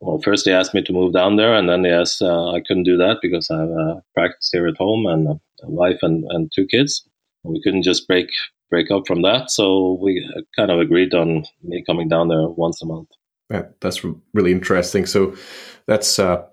well, 0.00 0.20
first 0.22 0.44
they 0.46 0.52
asked 0.52 0.74
me 0.74 0.82
to 0.82 0.92
move 0.94 1.14
down 1.14 1.36
there, 1.36 1.54
and 1.54 1.68
then 1.68 1.82
they 1.82 1.92
asked 1.92 2.22
uh, 2.22 2.52
I 2.52 2.60
couldn't 2.66 2.84
do 2.84 2.98
that 2.98 3.18
because 3.22 3.50
I 3.50 3.60
have 3.60 3.70
practice 4.14 4.50
here 4.52 4.68
at 4.68 4.78
home 4.78 5.06
and 5.06 5.28
a 5.28 5.70
wife 5.70 6.00
and, 6.02 6.24
and 6.30 6.52
two 6.54 6.66
kids. 6.66 7.04
We 7.44 7.62
couldn't 7.62 7.82
just 7.82 8.06
break 8.06 8.28
break 8.70 8.90
up 8.90 9.06
from 9.06 9.22
that. 9.22 9.50
So 9.50 9.98
we 10.00 10.24
kind 10.56 10.70
of 10.70 10.78
agreed 10.78 11.12
on 11.14 11.44
me 11.62 11.82
coming 11.86 12.08
down 12.08 12.28
there 12.28 12.48
once 12.48 12.80
a 12.82 12.86
month. 12.86 13.08
Yeah, 13.50 13.64
that's 13.80 14.04
really 14.32 14.52
interesting. 14.52 15.06
So 15.06 15.34
that's 15.86 16.18
uh, 16.18 16.44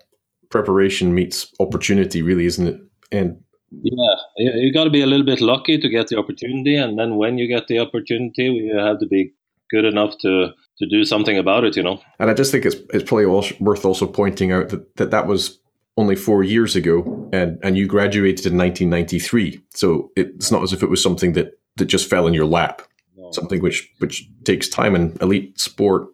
preparation 0.50 1.14
meets 1.14 1.52
opportunity, 1.60 2.22
really, 2.22 2.46
isn't 2.46 2.66
it? 2.66 2.80
And 3.12 3.40
yeah, 3.70 4.14
you, 4.36 4.52
you 4.54 4.72
got 4.72 4.84
to 4.84 4.90
be 4.90 5.02
a 5.02 5.06
little 5.06 5.26
bit 5.26 5.40
lucky 5.40 5.78
to 5.78 5.88
get 5.88 6.08
the 6.08 6.18
opportunity, 6.18 6.76
and 6.76 6.98
then 6.98 7.16
when 7.16 7.38
you 7.38 7.46
get 7.46 7.68
the 7.68 7.78
opportunity, 7.78 8.44
you 8.44 8.76
have 8.76 8.98
to 9.00 9.06
be 9.06 9.32
good 9.70 9.84
enough 9.84 10.18
to 10.18 10.52
to 10.78 10.86
do 10.88 11.04
something 11.04 11.38
about 11.38 11.64
it. 11.64 11.76
You 11.76 11.82
know. 11.82 12.00
And 12.18 12.30
I 12.30 12.34
just 12.34 12.50
think 12.50 12.64
it's 12.64 12.76
it's 12.92 13.04
probably 13.04 13.26
also 13.26 13.54
worth 13.60 13.84
also 13.84 14.06
pointing 14.06 14.52
out 14.52 14.70
that 14.70 14.96
that, 14.96 15.10
that 15.10 15.26
was 15.26 15.60
only 15.98 16.14
four 16.14 16.44
years 16.44 16.76
ago, 16.76 17.28
and 17.32 17.58
and 17.62 17.76
you 17.76 17.86
graduated 17.86 18.46
in 18.46 18.56
1993. 18.56 19.60
So 19.74 20.10
it's 20.16 20.50
not 20.50 20.62
as 20.62 20.72
if 20.72 20.82
it 20.82 20.88
was 20.88 21.02
something 21.02 21.32
that 21.32 21.58
that 21.76 21.86
just 21.86 22.08
fell 22.08 22.26
in 22.26 22.34
your 22.34 22.46
lap. 22.46 22.82
No. 23.16 23.32
Something 23.32 23.60
which 23.60 23.92
which 23.98 24.26
takes 24.44 24.68
time, 24.68 24.94
and 24.94 25.20
elite 25.20 25.60
sport 25.60 26.08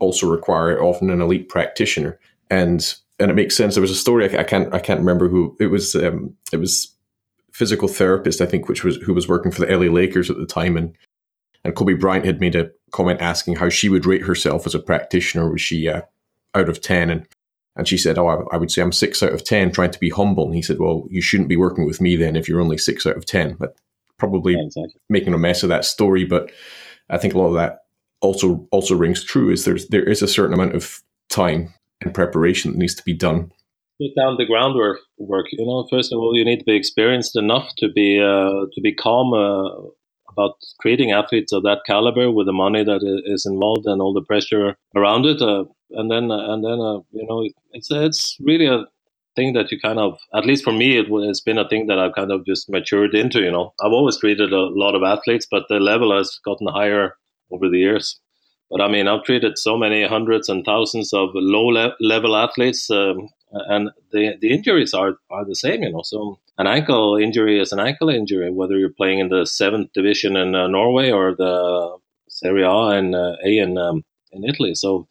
also 0.00 0.28
require 0.28 0.82
often 0.82 1.10
an 1.10 1.20
elite 1.20 1.48
practitioner. 1.48 2.18
And 2.50 2.94
and 3.20 3.30
it 3.30 3.34
makes 3.34 3.54
sense. 3.54 3.74
There 3.74 3.82
was 3.82 3.90
a 3.90 3.96
story 3.96 4.24
I, 4.38 4.44
can't 4.44 4.72
I 4.74 4.78
can't 4.78 5.00
remember 5.00 5.28
who 5.28 5.56
it 5.60 5.66
was. 5.66 5.94
Um, 5.94 6.34
it 6.50 6.56
was 6.56 6.94
physical 7.52 7.88
therapist 7.88 8.40
I 8.40 8.46
think, 8.46 8.68
which 8.68 8.82
was 8.82 8.96
who 8.96 9.12
was 9.12 9.28
working 9.28 9.52
for 9.52 9.64
the 9.64 9.76
LA 9.76 9.92
Lakers 9.92 10.30
at 10.30 10.38
the 10.38 10.46
time, 10.46 10.76
and 10.76 10.96
and 11.64 11.76
Kobe 11.76 11.94
Bryant 11.94 12.24
had 12.24 12.40
made 12.40 12.56
a 12.56 12.70
comment 12.92 13.20
asking 13.20 13.56
how 13.56 13.68
she 13.68 13.90
would 13.90 14.06
rate 14.06 14.22
herself 14.22 14.66
as 14.66 14.74
a 14.74 14.80
practitioner. 14.80 15.50
Was 15.50 15.60
she 15.60 15.86
uh, 15.86 16.02
out 16.54 16.70
of 16.70 16.80
ten? 16.80 17.10
And 17.10 17.28
and 17.78 17.86
she 17.86 17.96
said, 17.96 18.18
"Oh, 18.18 18.26
I, 18.26 18.54
I, 18.54 18.58
would 18.58 18.70
say 18.70 18.82
I'm 18.82 18.92
six 18.92 19.22
out 19.22 19.32
of 19.32 19.44
ten, 19.44 19.70
trying 19.70 19.92
to 19.92 20.00
be 20.00 20.10
humble." 20.10 20.46
And 20.46 20.54
he 20.54 20.62
said, 20.62 20.80
"Well, 20.80 21.06
you 21.08 21.22
shouldn't 21.22 21.48
be 21.48 21.56
working 21.56 21.86
with 21.86 22.00
me 22.00 22.16
then 22.16 22.36
if 22.36 22.48
you're 22.48 22.60
only 22.60 22.76
six 22.76 23.06
out 23.06 23.16
of 23.16 23.24
ten. 23.24 23.54
But 23.54 23.76
probably 24.18 24.54
yeah, 24.54 24.64
exactly. 24.64 25.00
making 25.08 25.32
a 25.32 25.38
mess 25.38 25.62
of 25.62 25.68
that 25.70 25.84
story. 25.84 26.24
But 26.24 26.50
I 27.08 27.16
think 27.16 27.32
a 27.32 27.38
lot 27.38 27.46
of 27.46 27.54
that 27.54 27.84
also 28.20 28.66
also 28.72 28.96
rings 28.96 29.22
true. 29.22 29.50
Is 29.50 29.64
there's 29.64 29.88
there 29.88 30.04
is 30.04 30.20
a 30.20 30.28
certain 30.28 30.52
amount 30.52 30.74
of 30.74 31.00
time 31.30 31.72
and 32.02 32.12
preparation 32.12 32.72
that 32.72 32.78
needs 32.78 32.96
to 32.96 33.04
be 33.04 33.14
done. 33.14 33.52
Put 34.00 34.20
down 34.20 34.36
the 34.36 34.46
groundwork. 34.46 34.98
Work. 35.16 35.46
You 35.52 35.64
know, 35.64 35.86
first 35.88 36.12
of 36.12 36.18
all, 36.18 36.36
you 36.36 36.44
need 36.44 36.58
to 36.58 36.64
be 36.64 36.76
experienced 36.76 37.36
enough 37.36 37.70
to 37.78 37.88
be 37.88 38.18
uh, 38.20 38.66
to 38.72 38.80
be 38.82 38.92
calm 38.92 39.32
uh, 39.32 39.88
about 40.38 40.56
creating 40.80 41.10
athletes 41.10 41.52
of 41.52 41.62
that 41.64 41.80
caliber 41.86 42.30
with 42.30 42.46
the 42.46 42.52
money 42.52 42.84
that 42.84 43.00
is 43.26 43.44
involved 43.44 43.86
and 43.86 44.00
all 44.00 44.14
the 44.14 44.22
pressure 44.22 44.76
around 44.94 45.26
it. 45.26 45.42
Uh, 45.42 45.64
and 45.90 46.10
then, 46.10 46.30
uh, 46.30 46.52
and 46.52 46.64
then, 46.64 46.78
uh, 46.80 47.00
you 47.12 47.26
know, 47.26 47.48
it's 47.72 47.90
it's 47.90 48.36
really 48.40 48.66
a 48.66 48.84
thing 49.36 49.52
that 49.54 49.70
you 49.72 49.80
kind 49.80 49.98
of, 49.98 50.18
at 50.34 50.46
least 50.46 50.64
for 50.64 50.72
me, 50.72 50.98
it, 50.98 51.06
has 51.26 51.40
been 51.40 51.58
a 51.58 51.68
thing 51.68 51.86
that 51.86 51.98
I've 51.98 52.14
kind 52.14 52.32
of 52.32 52.44
just 52.44 52.68
matured 52.68 53.14
into. 53.14 53.40
You 53.40 53.50
know, 53.50 53.72
I've 53.80 53.92
always 53.92 54.18
treated 54.18 54.52
a 54.52 54.66
lot 54.84 54.94
of 54.94 55.02
athletes, 55.02 55.46
but 55.50 55.64
the 55.68 55.80
level 55.80 56.16
has 56.16 56.38
gotten 56.44 56.68
higher 56.68 57.16
over 57.50 57.68
the 57.68 57.78
years. 57.78 58.20
But 58.70 58.80
I 58.82 58.88
mean, 58.88 59.08
I've 59.08 59.24
treated 59.24 59.56
so 59.56 59.78
many 59.78 60.06
hundreds 60.06 60.48
and 60.48 60.64
thousands 60.64 61.12
of 61.12 61.30
low 61.34 61.66
le- 61.66 61.96
level 62.00 62.36
athletes, 62.36 62.90
um, 62.90 63.28
and 63.52 63.90
the 64.12 64.36
the 64.40 64.52
injuries 64.52 64.94
are 64.94 65.16
are 65.30 65.44
the 65.44 65.56
same. 65.56 65.82
You 65.82 65.92
know, 65.92 66.02
so 66.02 66.38
an 66.58 66.66
ankle 66.66 67.16
injury 67.16 67.60
is 67.60 67.72
an 67.72 67.80
ankle 67.80 68.08
injury, 68.08 68.50
whether 68.50 68.78
you're 68.78 68.90
playing 68.90 69.20
in 69.20 69.28
the 69.28 69.46
seventh 69.46 69.92
division 69.92 70.36
in 70.36 70.54
uh, 70.54 70.66
Norway 70.66 71.10
or 71.10 71.34
the 71.34 71.96
Serie 72.28 72.64
A 72.64 72.98
and 72.98 73.14
uh, 73.14 73.36
A 73.44 73.58
in 73.58 73.78
um, 73.78 74.04
in 74.32 74.44
Italy. 74.44 74.74
So 74.74 75.08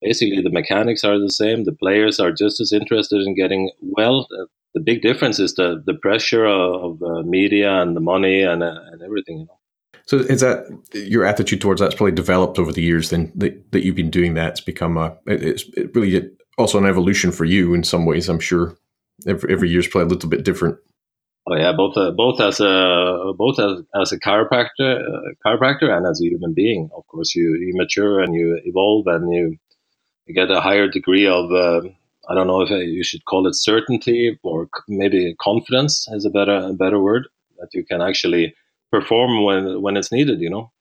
basically, 0.00 0.42
the 0.42 0.50
mechanics 0.50 1.04
are 1.04 1.18
the 1.18 1.30
same. 1.30 1.64
The 1.64 1.72
players 1.72 2.18
are 2.20 2.32
just 2.32 2.60
as 2.60 2.72
interested 2.72 3.22
in 3.22 3.34
getting 3.34 3.70
well. 3.80 4.26
The 4.74 4.80
big 4.80 5.02
difference 5.02 5.38
is 5.38 5.54
the 5.54 5.82
the 5.84 5.94
pressure 5.94 6.44
of, 6.44 6.98
the 6.98 7.22
media 7.22 7.80
and 7.80 7.96
the 7.96 8.00
money 8.00 8.42
and 8.42 8.62
uh, 8.62 8.80
and 8.92 9.02
everything. 9.02 9.38
You 9.38 9.46
know. 9.46 9.58
So 10.06 10.18
is 10.18 10.40
that 10.40 10.66
your 10.92 11.24
attitude 11.24 11.60
towards 11.60 11.80
that's 11.80 11.94
probably 11.94 12.12
developed 12.12 12.58
over 12.58 12.72
the 12.72 12.82
years? 12.82 13.10
Then 13.10 13.32
that, 13.34 13.72
that 13.72 13.84
you've 13.84 13.96
been 13.96 14.10
doing 14.10 14.34
that, 14.34 14.50
it's 14.50 14.60
become 14.60 14.96
a 14.96 15.16
it's 15.26 15.64
it 15.76 15.94
really 15.94 16.30
also 16.58 16.78
an 16.78 16.86
evolution 16.86 17.32
for 17.32 17.44
you 17.44 17.74
in 17.74 17.84
some 17.84 18.06
ways. 18.06 18.28
I'm 18.28 18.40
sure 18.40 18.76
every 19.26 19.52
every 19.52 19.70
year's 19.70 19.88
probably 19.88 20.06
a 20.06 20.14
little 20.14 20.28
bit 20.28 20.44
different. 20.44 20.78
Oh 21.48 21.54
yeah, 21.54 21.72
both 21.72 21.96
uh, 21.96 22.10
both 22.10 22.40
as 22.40 22.58
a 22.60 23.32
both 23.36 23.58
as, 23.60 23.82
as 23.94 24.12
a 24.12 24.18
chiropractor, 24.18 25.00
uh, 25.00 25.20
chiropractor, 25.44 25.96
and 25.96 26.06
as 26.06 26.20
a 26.20 26.24
human 26.24 26.54
being. 26.54 26.90
Of 26.96 27.06
course, 27.06 27.34
you 27.36 27.54
you 27.54 27.72
mature 27.74 28.20
and 28.20 28.34
you 28.34 28.60
evolve, 28.64 29.06
and 29.06 29.32
you, 29.32 29.56
you 30.26 30.34
get 30.34 30.50
a 30.50 30.60
higher 30.60 30.88
degree 30.88 31.26
of 31.26 31.52
uh, 31.52 31.82
I 32.28 32.34
don't 32.34 32.48
know 32.48 32.62
if 32.62 32.70
you 32.70 33.04
should 33.04 33.24
call 33.26 33.46
it 33.46 33.54
certainty 33.54 34.38
or 34.42 34.68
maybe 34.88 35.36
confidence 35.40 36.08
is 36.10 36.24
a 36.24 36.30
better 36.30 36.56
a 36.56 36.72
better 36.72 37.00
word 37.00 37.28
that 37.58 37.68
you 37.72 37.84
can 37.84 38.02
actually 38.02 38.54
perform 38.90 39.44
when 39.44 39.80
when 39.82 39.96
it's 39.96 40.10
needed. 40.10 40.40
You 40.40 40.50
know. 40.50 40.72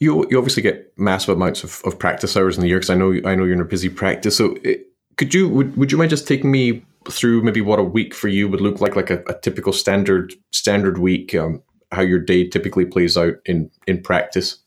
You, 0.00 0.26
you 0.28 0.38
obviously 0.38 0.62
get 0.62 0.92
massive 0.98 1.36
amounts 1.36 1.62
of, 1.62 1.80
of 1.84 2.00
practice 2.00 2.36
hours 2.36 2.56
in 2.56 2.62
the 2.62 2.68
year 2.68 2.78
because 2.78 2.90
I 2.90 2.96
know 2.96 3.12
I 3.24 3.34
know 3.34 3.44
you're 3.44 3.52
in 3.52 3.60
a 3.60 3.64
busy 3.64 3.88
practice. 3.88 4.36
So, 4.36 4.56
it, 4.64 4.88
could 5.16 5.34
you 5.34 5.48
would, 5.48 5.76
would 5.76 5.92
you 5.92 5.98
mind 5.98 6.10
just 6.10 6.28
taking 6.28 6.50
me 6.50 6.84
through 7.10 7.42
maybe 7.42 7.60
what 7.60 7.78
a 7.78 7.84
week 7.84 8.14
for 8.14 8.28
you 8.28 8.48
would 8.48 8.60
look 8.60 8.80
like, 8.80 8.96
like 8.96 9.10
a, 9.10 9.22
a 9.28 9.38
typical 9.40 9.72
standard 9.72 10.32
standard 10.52 10.98
week, 10.98 11.34
um, 11.34 11.62
how 11.92 12.02
your 12.02 12.18
day 12.18 12.48
typically 12.48 12.84
plays 12.84 13.16
out 13.16 13.34
in 13.44 13.70
in 13.86 14.02
practice? 14.02 14.58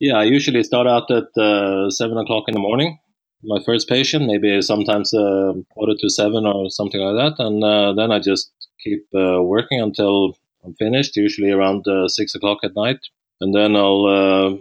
Yeah, 0.00 0.16
I 0.16 0.24
usually 0.24 0.62
start 0.64 0.86
out 0.86 1.10
at 1.10 1.36
uh, 1.40 1.90
seven 1.90 2.18
o'clock 2.18 2.44
in 2.48 2.54
the 2.54 2.60
morning. 2.60 2.98
My 3.44 3.58
first 3.64 3.88
patient, 3.88 4.26
maybe 4.26 4.62
sometimes 4.62 5.12
uh, 5.12 5.52
quarter 5.74 5.94
to 5.98 6.10
seven 6.10 6.46
or 6.46 6.70
something 6.70 7.00
like 7.00 7.36
that, 7.36 7.44
and 7.44 7.62
uh, 7.62 7.92
then 7.92 8.12
I 8.12 8.20
just 8.20 8.52
keep 8.82 9.06
uh, 9.14 9.42
working 9.42 9.80
until 9.80 10.36
I'm 10.64 10.74
finished. 10.74 11.16
Usually 11.16 11.50
around 11.50 11.86
uh, 11.88 12.08
six 12.08 12.34
o'clock 12.34 12.58
at 12.62 12.76
night, 12.76 13.00
and 13.40 13.54
then 13.54 13.74
I'll 13.76 14.06
uh, 14.06 14.56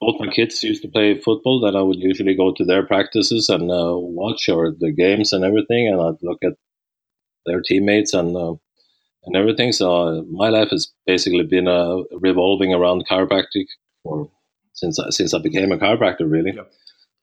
both 0.00 0.16
my 0.18 0.32
kids 0.32 0.62
used 0.62 0.82
to 0.82 0.88
play 0.88 1.18
football. 1.18 1.60
Then 1.60 1.76
I 1.76 1.82
would 1.82 1.98
usually 1.98 2.34
go 2.34 2.52
to 2.52 2.64
their 2.64 2.84
practices 2.86 3.48
and 3.48 3.70
uh, 3.70 3.94
watch 3.96 4.48
or 4.48 4.72
the 4.72 4.92
games 4.92 5.32
and 5.32 5.44
everything, 5.44 5.88
and 5.88 6.00
I'd 6.00 6.22
look 6.22 6.38
at 6.42 6.54
their 7.46 7.60
teammates 7.60 8.14
and 8.14 8.36
uh, 8.36 8.54
and 9.24 9.36
everything. 9.36 9.72
So 9.72 9.94
uh, 9.94 10.22
my 10.22 10.48
life 10.48 10.70
has 10.70 10.92
basically 11.06 11.44
been 11.44 11.68
uh, 11.68 11.98
revolving 12.12 12.72
around 12.72 13.06
chiropractic 13.06 13.66
for 14.02 14.30
since 14.72 14.98
since 15.10 15.34
I 15.34 15.38
became 15.38 15.72
a 15.72 15.78
chiropractor. 15.78 16.30
Really, 16.30 16.52
yeah. 16.56 16.62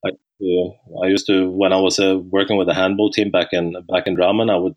I, 0.06 0.10
uh, 0.10 1.04
I 1.04 1.08
used 1.08 1.28
to 1.28 1.50
when 1.50 1.74
I 1.74 1.80
was 1.80 2.00
uh, 2.00 2.20
working 2.20 2.58
with 2.58 2.70
a 2.70 2.76
handball 2.76 3.12
team 3.12 3.32
back 3.32 3.54
in 3.54 3.74
back 3.90 4.06
in 4.06 4.16
Drammen. 4.16 4.52
I 4.52 4.58
would 4.58 4.76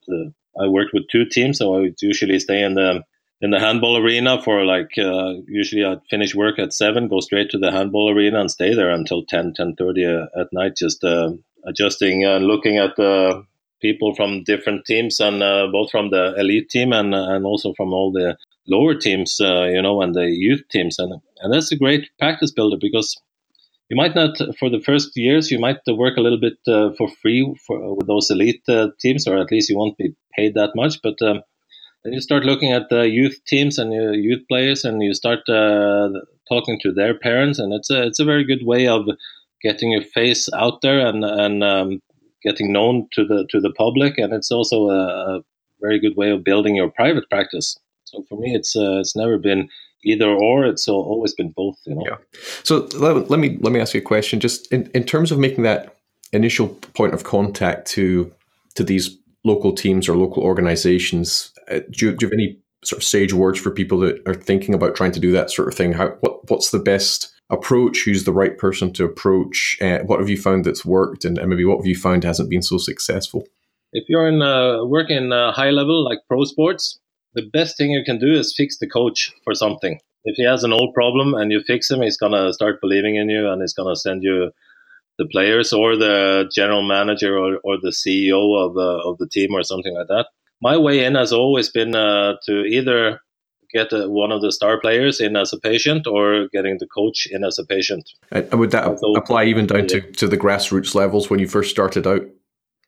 I 0.59 0.67
worked 0.69 0.95
with 0.95 1.09
two 1.13 1.27
teams, 1.27 1.59
so 1.59 1.75
I 1.75 1.81
would 1.81 2.01
usually 2.01 2.39
stay 2.41 2.63
in 2.63 2.75
the 2.75 3.05
in 3.40 3.50
the 3.50 3.59
handball 3.59 3.96
arena 3.96 4.40
for 4.42 4.64
like 4.64 4.92
uh, 4.98 5.35
usually 5.46 5.85
I'd 5.85 6.05
finish 6.11 6.35
work 6.35 6.59
at 6.59 6.74
seven, 6.74 7.09
go 7.09 7.20
straight 7.20 7.50
to 7.50 7.59
the 7.59 7.72
handball 7.72 8.11
arena 8.11 8.40
and 8.40 8.50
stay 8.50 8.74
there 8.74 8.90
until 8.90 9.24
10, 9.24 9.55
10.30 9.59 10.26
uh, 10.37 10.40
at 10.40 10.53
night, 10.53 10.76
just 10.76 11.03
uh, 11.03 11.33
adjusting 11.66 12.24
and 12.24 12.44
looking 12.44 12.76
at 12.79 12.96
the 12.96 13.44
people 13.81 14.14
from 14.14 14.44
different 14.44 14.85
teams 14.85 15.20
and 15.20 15.42
uh, 15.42 15.66
both 15.72 15.90
from 15.90 16.11
the 16.11 16.35
elite 16.37 16.68
team 16.68 16.92
and 16.92 17.14
and 17.14 17.46
also 17.46 17.72
from 17.74 17.94
all 17.94 18.12
the 18.12 18.37
lower 18.68 18.94
teams, 18.94 19.40
uh, 19.40 19.64
you 19.64 19.81
know, 19.81 20.03
and 20.03 20.14
the 20.14 20.26
youth 20.26 20.62
teams, 20.70 20.98
and 20.98 21.12
and 21.40 21.53
that's 21.53 21.72
a 21.72 21.79
great 21.79 22.11
practice 22.18 22.53
builder 22.53 22.76
because 22.79 23.18
you 23.88 23.96
might 23.96 24.14
not 24.14 24.37
for 24.59 24.68
the 24.68 24.83
first 24.85 25.16
years 25.16 25.50
you 25.50 25.59
might 25.59 25.79
work 25.88 26.18
a 26.18 26.20
little 26.20 26.38
bit 26.38 26.59
uh, 26.68 26.90
for 26.96 27.09
free 27.09 27.57
for 27.66 27.96
with 27.96 28.07
those 28.07 28.31
elite 28.31 28.62
teams, 29.00 29.26
or 29.26 29.38
at 29.38 29.50
least 29.50 29.70
you 29.70 29.79
won't 29.79 29.96
be 29.96 30.14
paid 30.37 30.55
that 30.55 30.72
much, 30.76 31.00
but 31.03 31.20
um, 31.22 31.40
then 32.05 32.13
you 32.13 32.21
start 32.21 32.45
looking 32.45 32.73
at 32.73 32.89
the 32.89 33.09
youth 33.09 33.39
teams 33.47 33.79
and 33.79 33.93
youth 33.93 34.43
players, 34.49 34.85
and 34.85 35.03
you 35.03 35.15
start 35.15 35.41
uh, 35.49 36.09
talking 36.49 36.79
to 36.83 36.93
their 36.93 37.15
parents, 37.15 37.59
and 37.59 37.73
it's 37.73 37.91
a 37.91 38.07
it's 38.07 38.21
a 38.21 38.25
very 38.25 38.45
good 38.45 38.65
way 38.65 38.87
of 38.87 39.07
getting 39.63 39.91
your 39.93 40.03
face 40.03 40.49
out 40.55 40.81
there 40.81 41.07
and 41.07 41.25
and 41.25 41.63
um, 41.63 42.01
getting 42.43 42.73
known 42.73 43.09
to 43.13 43.25
the 43.25 43.47
to 43.51 43.61
the 43.61 43.73
public, 43.73 44.19
and 44.19 44.33
it's 44.33 44.51
also 44.51 44.89
a, 44.89 45.37
a, 45.37 45.41
very 45.81 45.99
good 45.99 46.15
way 46.15 46.31
of 46.31 46.45
building 46.45 46.77
your 46.77 46.91
private 46.91 47.29
practice. 47.31 47.79
So 48.05 48.23
for 48.29 48.39
me, 48.39 48.55
it's 48.55 48.77
uh, 48.77 48.99
it's 49.01 49.17
never 49.17 49.39
been 49.39 49.69
either 50.05 50.29
or; 50.29 50.67
it's 50.67 50.89
always 50.89 51.35
been 51.35 51.51
both. 51.51 51.77
You 51.87 51.95
know. 51.95 52.03
Yeah. 52.05 52.17
So 52.65 52.89
let, 52.95 53.31
let 53.31 53.41
me 53.41 53.59
let 53.61 53.73
me 53.73 53.81
ask 53.81 53.95
you 53.95 54.01
a 54.01 54.05
question. 54.05 54.41
Just 54.41 54.73
in, 54.73 54.91
in 54.95 55.05
terms 55.05 55.33
of 55.33 55.39
making 55.39 55.65
that 55.65 55.97
initial 56.33 56.69
point 56.69 57.15
of 57.15 57.25
contact 57.25 57.89
to 57.89 58.33
to 58.75 58.85
these 58.85 59.17
local 59.44 59.72
teams 59.72 60.09
or 60.09 60.16
local 60.16 60.42
organizations 60.42 61.53
uh, 61.70 61.81
do, 61.90 62.07
you, 62.07 62.12
do 62.16 62.26
you 62.26 62.29
have 62.29 62.33
any 62.33 62.59
sort 62.85 63.00
of 63.00 63.05
sage 63.05 63.33
words 63.33 63.59
for 63.59 63.70
people 63.70 63.98
that 64.00 64.20
are 64.26 64.35
thinking 64.35 64.74
about 64.74 64.94
trying 64.94 65.12
to 65.12 65.20
do 65.20 65.31
that 65.33 65.50
sort 65.50 65.68
of 65.68 65.74
thing? 65.74 65.92
How 65.92 66.09
what 66.20 66.50
what's 66.50 66.70
the 66.70 66.79
best 66.79 67.33
approach? 67.50 68.03
Who's 68.05 68.24
the 68.24 68.33
right 68.33 68.57
person 68.59 68.92
to 68.94 69.05
approach? 69.05 69.76
Uh, 69.81 70.00
what 70.00 70.18
have 70.18 70.29
you 70.29 70.38
found 70.38 70.64
that's 70.64 70.85
worked, 70.85 71.24
and, 71.24 71.38
and, 71.38 71.48
maybe 71.48 71.64
what 71.64 71.79
have 71.79 71.87
you 71.87 71.96
found 71.96 72.24
hasn't 72.24 72.50
been 72.50 72.62
so 72.62 72.79
successful? 72.79 73.46
If 73.92 74.05
you're 74.09 74.29
in 74.29 74.42
uh, 74.42 74.85
working 74.85 75.16
in 75.16 75.33
uh, 75.33 75.53
high 75.53 75.70
level 75.70 76.05
like 76.05 76.18
pro 76.29 76.44
sports, 76.44 76.98
the 77.35 77.48
best 77.53 77.76
thing 77.76 77.90
you 77.90 78.05
can 78.05 78.18
do 78.18 78.33
is 78.33 78.55
fix 78.57 78.79
the 78.79 78.88
coach 78.88 79.33
for 79.44 79.55
something. 79.55 80.00
If 80.24 80.37
he 80.37 80.44
has 80.44 80.64
an 80.64 80.72
old 80.72 80.92
problem 80.94 81.35
and 81.35 81.50
you 81.50 81.62
fix 81.66 81.90
him, 81.90 82.03
he's 82.03 82.18
gonna 82.18 82.53
start 82.53 82.81
believing 82.81 83.16
in 83.16 83.29
you, 83.29 83.48
and 83.48 83.61
he's 83.61 83.74
gonna 83.74 83.96
send 83.96 84.22
you 84.22 84.53
the 85.21 85.29
players 85.35 85.73
or 85.73 85.97
the 85.97 86.51
general 86.59 86.83
manager 86.97 87.33
or, 87.39 87.59
or 87.63 87.75
the 87.87 87.95
CEO 88.01 88.43
of, 88.65 88.71
uh, 88.77 89.09
of 89.09 89.19
the 89.19 89.29
team 89.37 89.51
or 89.53 89.63
something 89.63 89.95
like 89.95 90.09
that 90.09 90.27
my 90.61 90.77
way 90.77 91.05
in 91.05 91.15
has 91.15 91.33
always 91.33 91.71
been 91.71 91.95
uh, 91.95 92.35
to 92.47 92.65
either 92.65 93.21
get 93.73 93.93
a, 93.93 94.09
one 94.09 94.33
of 94.33 94.43
the 94.43 94.53
star 94.53 94.81
players 94.81 95.21
in 95.21 95.37
as 95.37 95.53
a 95.53 95.61
patient 95.61 96.07
or 96.07 96.49
getting 96.53 96.77
the 96.79 96.87
coach 96.87 97.27
in 97.31 97.45
as 97.45 97.59
a 97.59 97.65
patient. 97.65 98.09
And 98.31 98.59
would 98.59 98.71
that 98.73 98.99
so, 98.99 99.15
apply 99.17 99.45
even 99.45 99.67
down 99.67 99.87
to, 99.89 100.01
to 100.01 100.27
the 100.27 100.37
grassroots 100.37 100.95
levels 100.95 101.31
when 101.31 101.41
you 101.41 101.49
first 101.49 101.71
started 101.71 102.07
out? 102.07 102.23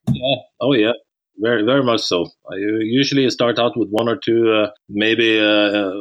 Yeah. 0.09 0.37
Oh, 0.61 0.75
yeah. 0.75 0.93
Very, 1.39 1.65
very 1.65 1.83
much 1.83 2.03
so. 2.03 2.27
I 2.51 2.57
usually 2.57 3.29
start 3.31 3.59
out 3.59 3.77
with 3.77 3.89
one 3.89 4.09
or 4.09 4.17
two, 4.17 4.53
uh, 4.53 4.71
maybe 4.89 5.41
uh, 5.41 5.93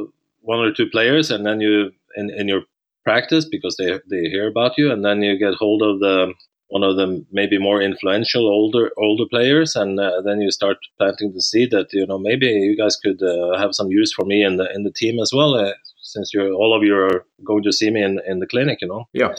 one 0.41 0.59
or 0.59 0.73
two 0.73 0.87
players, 0.89 1.31
and 1.31 1.45
then 1.45 1.61
you 1.61 1.91
in, 2.17 2.29
in 2.29 2.47
your 2.47 2.63
practice 3.03 3.45
because 3.45 3.75
they 3.77 3.99
they 4.09 4.29
hear 4.29 4.47
about 4.47 4.77
you, 4.77 4.91
and 4.91 5.03
then 5.03 5.21
you 5.21 5.37
get 5.37 5.55
hold 5.55 5.81
of 5.81 5.99
the 5.99 6.33
one 6.67 6.83
of 6.83 6.95
the 6.95 7.25
maybe 7.31 7.57
more 7.57 7.81
influential 7.81 8.47
older 8.47 8.91
older 8.97 9.25
players, 9.29 9.75
and 9.75 9.99
uh, 9.99 10.21
then 10.21 10.39
you 10.39 10.51
start 10.51 10.77
planting 10.97 11.33
the 11.33 11.41
seed 11.41 11.71
that 11.71 11.87
you 11.91 12.05
know 12.07 12.17
maybe 12.17 12.47
you 12.47 12.77
guys 12.77 12.95
could 12.95 13.21
uh, 13.21 13.57
have 13.57 13.75
some 13.75 13.89
use 13.89 14.13
for 14.13 14.25
me 14.25 14.43
in 14.43 14.57
the 14.57 14.67
in 14.73 14.83
the 14.83 14.91
team 14.91 15.19
as 15.19 15.31
well, 15.33 15.55
uh, 15.55 15.73
since 16.01 16.33
you're 16.33 16.53
all 16.53 16.75
of 16.75 16.83
you 16.83 16.95
are 16.95 17.25
going 17.43 17.63
to 17.63 17.73
see 17.73 17.89
me 17.89 18.01
in, 18.03 18.19
in 18.25 18.39
the 18.39 18.47
clinic, 18.47 18.79
you 18.81 18.87
know. 18.87 19.05
Yeah. 19.13 19.35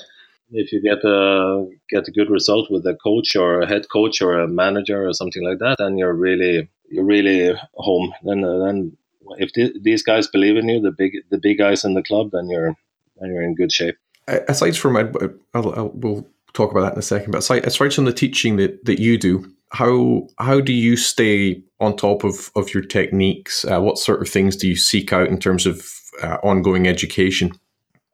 If 0.51 0.71
you 0.73 0.83
get 0.83 1.03
a 1.05 1.67
get 1.89 2.09
a 2.09 2.13
good 2.13 2.31
result 2.31 2.71
with 2.71 2.85
a 2.87 2.97
coach 3.03 3.35
or 3.35 3.63
a 3.63 3.67
head 3.67 3.87
coach 3.91 4.21
or 4.21 4.39
a 4.39 4.49
manager 4.49 5.07
or 5.09 5.13
something 5.15 5.45
like 5.49 5.59
that, 5.61 5.77
then 5.79 5.97
you're 5.97 6.13
really 6.15 6.69
you're 6.91 7.07
really 7.07 7.59
home. 7.75 8.13
Then 8.23 8.45
uh, 8.45 8.59
then 8.65 8.97
if 9.39 9.53
th- 9.53 9.77
these 9.83 10.03
guys 10.03 10.27
believe 10.27 10.57
in 10.57 10.69
you, 10.69 10.81
the 10.81 10.93
big 10.93 11.13
the 11.31 11.39
big 11.39 11.59
guys 11.59 11.85
in 11.85 11.95
the 11.95 12.03
club, 12.03 12.31
then 12.33 12.51
you're 12.51 12.77
then 13.23 13.33
you're 13.33 13.43
in 13.43 13.55
good 13.55 13.73
shape. 13.73 13.97
Aside 14.29 14.77
from, 14.77 14.97
I'll, 14.97 15.09
I'll, 15.55 15.91
we'll 15.95 16.27
talk 16.53 16.71
about 16.71 16.83
that 16.83 16.93
in 16.93 16.99
a 16.99 17.03
second. 17.03 17.33
But 17.33 17.39
aside, 17.39 17.67
aside 17.67 17.95
from 17.95 18.05
the 18.05 18.13
teaching 18.13 18.57
that, 18.57 18.85
that 18.85 19.01
you 19.01 19.19
do, 19.19 19.53
how 19.73 20.29
how 20.39 20.61
do 20.61 20.73
you 20.73 20.97
stay 20.97 21.63
on 21.81 21.97
top 21.97 22.25
of, 22.25 22.51
of 22.55 22.73
your 22.75 22.83
techniques? 22.83 23.65
Uh, 23.65 23.81
what 23.81 23.99
sort 23.99 24.21
of 24.21 24.29
things 24.29 24.57
do 24.57 24.69
you 24.69 24.77
seek 24.77 25.13
out 25.13 25.29
in 25.29 25.39
terms 25.39 25.67
of 25.67 25.91
uh, 26.23 26.37
ongoing 26.43 26.87
education? 26.87 27.53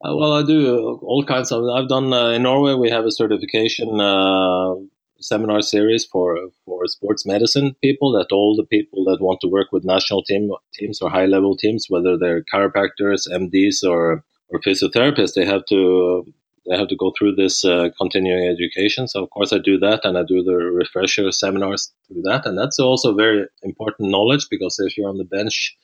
Uh, 0.05 0.15
well, 0.17 0.33
I 0.33 0.45
do 0.45 1.01
all 1.03 1.25
kinds 1.25 1.51
of. 1.51 1.65
I've 1.65 1.89
done 1.89 2.13
uh, 2.13 2.29
in 2.29 2.45
Norway. 2.45 2.75
We 2.75 2.91
have 2.91 3.05
a 3.05 3.11
certification 3.11 4.01
uh, 4.01 4.75
seminar 5.21 5.63
series 5.63 6.05
for 6.05 6.39
for 6.65 6.87
sports 6.87 7.27
medicine 7.27 7.75
people. 7.83 8.13
That 8.13 8.33
all 8.33 8.55
the 8.57 8.65
people 8.65 9.05
that 9.07 9.21
want 9.21 9.41
to 9.41 9.49
work 9.49 9.73
with 9.73 9.85
national 9.85 10.23
team 10.23 10.51
teams 10.75 11.03
or 11.03 11.11
high 11.11 11.27
level 11.27 11.57
teams, 11.57 11.87
whether 11.89 12.17
they're 12.17 12.45
chiropractors, 12.45 13.27
MDs, 13.29 13.83
or 13.83 14.25
or 14.49 14.61
physiotherapists, 14.61 15.35
they 15.35 15.45
have 15.45 15.65
to 15.67 16.25
they 16.69 16.77
have 16.77 16.89
to 16.89 16.97
go 16.97 17.13
through 17.17 17.35
this 17.35 17.65
uh, 17.65 17.89
continuing 17.99 18.47
education. 18.47 19.09
So 19.09 19.23
of 19.23 19.31
course 19.31 19.53
I 19.53 19.59
do 19.59 19.79
that, 19.79 20.05
and 20.05 20.19
I 20.19 20.23
do 20.23 20.43
the 20.43 20.55
refresher 20.55 21.31
seminars 21.33 21.93
through 22.07 22.23
that, 22.23 22.47
and 22.47 22.59
that's 22.59 22.79
also 22.79 23.15
very 23.15 23.47
important 23.63 24.11
knowledge 24.11 24.47
because 24.51 24.79
if 24.79 24.97
you're 24.97 25.09
on 25.09 25.19
the 25.19 25.25
bench 25.25 25.77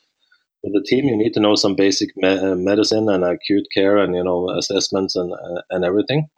with 0.63 0.73
the 0.73 0.83
team, 0.87 1.05
you 1.05 1.17
need 1.17 1.33
to 1.33 1.39
know 1.39 1.55
some 1.55 1.75
basic 1.75 2.15
me- 2.15 2.37
uh, 2.37 2.55
medicine 2.55 3.09
and 3.09 3.23
acute 3.23 3.67
care, 3.73 3.97
and 3.97 4.15
you 4.15 4.23
know 4.23 4.49
assessments 4.49 5.15
and 5.15 5.33
uh, 5.33 5.61
and 5.69 5.83
everything. 5.83 6.29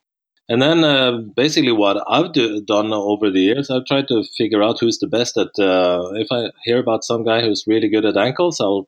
And 0.49 0.61
then 0.61 0.85
uh, 0.85 1.11
basically 1.35 1.73
what 1.73 2.01
I've 2.07 2.31
do, 2.31 2.61
done 2.61 2.93
over 2.93 3.29
the 3.29 3.41
years, 3.41 3.69
I've 3.69 3.85
tried 3.85 4.07
to 4.07 4.23
figure 4.37 4.63
out 4.63 4.79
who's 4.79 4.99
the 4.99 5.07
best 5.07 5.37
at. 5.37 5.59
Uh, 5.59 6.11
if 6.15 6.27
I 6.31 6.51
hear 6.63 6.79
about 6.79 7.03
some 7.03 7.25
guy 7.25 7.41
who's 7.41 7.65
really 7.67 7.89
good 7.89 8.05
at 8.05 8.15
ankles, 8.15 8.61
I'll 8.61 8.87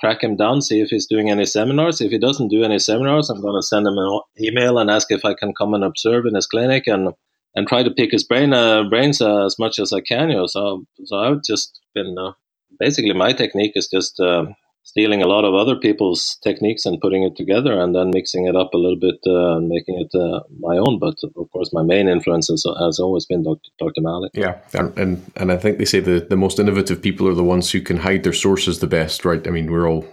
track 0.00 0.22
him 0.22 0.36
down, 0.36 0.62
see 0.62 0.80
if 0.80 0.88
he's 0.88 1.06
doing 1.06 1.30
any 1.30 1.44
seminars. 1.44 2.00
If 2.00 2.10
he 2.10 2.18
doesn't 2.18 2.48
do 2.48 2.64
any 2.64 2.78
seminars, 2.78 3.30
I'm 3.30 3.40
going 3.40 3.58
to 3.58 3.66
send 3.66 3.86
him 3.86 3.96
an 3.96 4.20
email 4.40 4.78
and 4.78 4.90
ask 4.90 5.10
if 5.10 5.24
I 5.24 5.34
can 5.34 5.54
come 5.54 5.74
and 5.74 5.84
observe 5.84 6.26
in 6.26 6.34
his 6.34 6.46
clinic 6.46 6.86
and 6.86 7.14
and 7.56 7.68
try 7.68 7.84
to 7.84 7.90
pick 7.90 8.10
his 8.10 8.24
brain 8.24 8.52
uh, 8.52 8.82
brains 8.88 9.20
uh, 9.20 9.44
as 9.44 9.58
much 9.58 9.78
as 9.78 9.92
I 9.92 10.00
can. 10.00 10.30
You 10.30 10.36
know, 10.36 10.46
so 10.46 10.84
so 11.04 11.16
I've 11.16 11.42
just 11.42 11.80
been 11.94 12.16
uh, 12.18 12.32
basically 12.78 13.12
my 13.12 13.32
technique 13.32 13.72
is 13.76 13.88
just 13.88 14.18
uh, 14.20 14.46
stealing 14.84 15.22
a 15.22 15.26
lot 15.26 15.44
of 15.44 15.54
other 15.54 15.74
people's 15.74 16.38
techniques 16.42 16.86
and 16.86 17.00
putting 17.00 17.24
it 17.24 17.36
together 17.36 17.80
and 17.80 17.94
then 17.94 18.10
mixing 18.10 18.46
it 18.46 18.54
up 18.54 18.74
a 18.74 18.78
little 18.78 18.98
bit 18.98 19.18
uh, 19.26 19.56
and 19.56 19.68
making 19.68 19.98
it 19.98 20.16
uh, 20.16 20.40
my 20.60 20.76
own. 20.76 20.98
But 20.98 21.16
of 21.24 21.50
course, 21.50 21.72
my 21.72 21.82
main 21.82 22.06
influence 22.06 22.48
has, 22.48 22.64
has 22.78 23.00
always 23.00 23.26
been 23.26 23.42
Dr. 23.42 23.70
Dr. 23.78 24.02
Mally. 24.02 24.28
Yeah, 24.34 24.58
and, 24.72 24.96
and 24.96 25.32
and 25.36 25.50
I 25.50 25.56
think 25.56 25.78
they 25.78 25.84
say 25.84 26.00
the 26.00 26.20
the 26.20 26.36
most 26.36 26.58
innovative 26.58 27.02
people 27.02 27.26
are 27.26 27.34
the 27.34 27.42
ones 27.42 27.70
who 27.72 27.80
can 27.80 27.96
hide 27.96 28.22
their 28.22 28.32
sources 28.32 28.78
the 28.78 28.86
best, 28.86 29.24
right? 29.24 29.46
I 29.46 29.50
mean, 29.50 29.70
we're 29.70 29.88
all 29.88 30.06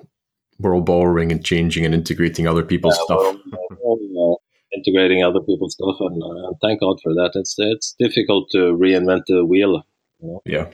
we're 0.60 0.73
all 0.73 0.81
borrowing 0.81 1.31
and 1.31 1.43
changing 1.43 1.86
and 1.86 1.93
integrating 1.93 2.47
other 2.47 2.63
people's 2.63 2.97
yeah, 2.97 3.05
stuff. 3.05 3.38
Well, 3.84 3.99
uh, 4.34 4.77
integrating 4.77 5.23
other 5.23 5.41
people's 5.41 5.73
stuff, 5.73 5.97
and 5.99 6.23
uh, 6.23 6.53
thank 6.62 6.79
God 6.79 6.97
for 7.03 7.13
that. 7.13 7.31
It's 7.36 7.55
it's 7.57 7.93
difficult 7.99 8.49
to 8.51 8.73
reinvent 8.73 9.23
the 9.27 9.45
wheel. 9.45 9.84
You 10.21 10.27
know? 10.27 10.41
Yeah, 10.45 10.67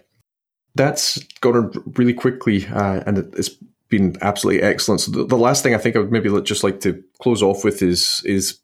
that's 0.75 1.17
gone 1.41 1.71
really 1.97 2.13
quickly, 2.13 2.67
uh, 2.67 3.01
and 3.07 3.17
it's 3.17 3.49
been 3.89 4.17
absolutely 4.21 4.63
excellent. 4.63 5.01
So 5.01 5.11
the, 5.11 5.25
the, 5.25 5.37
last 5.37 5.63
thing 5.63 5.73
I 5.73 5.77
think 5.77 5.95
I 5.95 5.99
would 5.99 6.11
maybe 6.11 6.29
just 6.41 6.63
like 6.63 6.79
to 6.81 7.03
close 7.21 7.41
off 7.41 7.63
with 7.63 7.81
is 7.81 8.21
is 8.25 8.59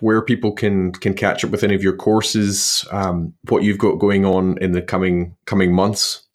where 0.00 0.22
people 0.22 0.52
can 0.52 0.92
can 0.92 1.14
catch 1.14 1.44
up 1.44 1.50
with 1.50 1.64
any 1.64 1.74
of 1.74 1.82
your 1.82 1.96
courses, 1.96 2.84
um, 2.90 3.34
what 3.48 3.62
you've 3.62 3.78
got 3.78 3.96
going 3.96 4.24
on 4.24 4.58
in 4.58 4.72
the 4.72 4.82
coming 4.82 5.36
coming 5.46 5.74
months, 5.74 6.26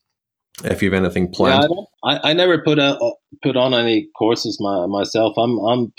if 0.63 0.81
you 0.81 0.91
have 0.91 1.03
anything 1.03 1.31
planned. 1.31 1.67
Yeah, 1.69 1.83
I, 2.03 2.15
I, 2.15 2.29
I, 2.29 2.33
never 2.33 2.59
put 2.59 2.79
a, 2.79 2.97
put 3.43 3.57
on 3.57 3.73
any 3.73 4.09
courses 4.17 4.57
my, 4.59 4.85
myself. 4.87 5.35
I'm 5.37 5.59
I'm 5.59 5.93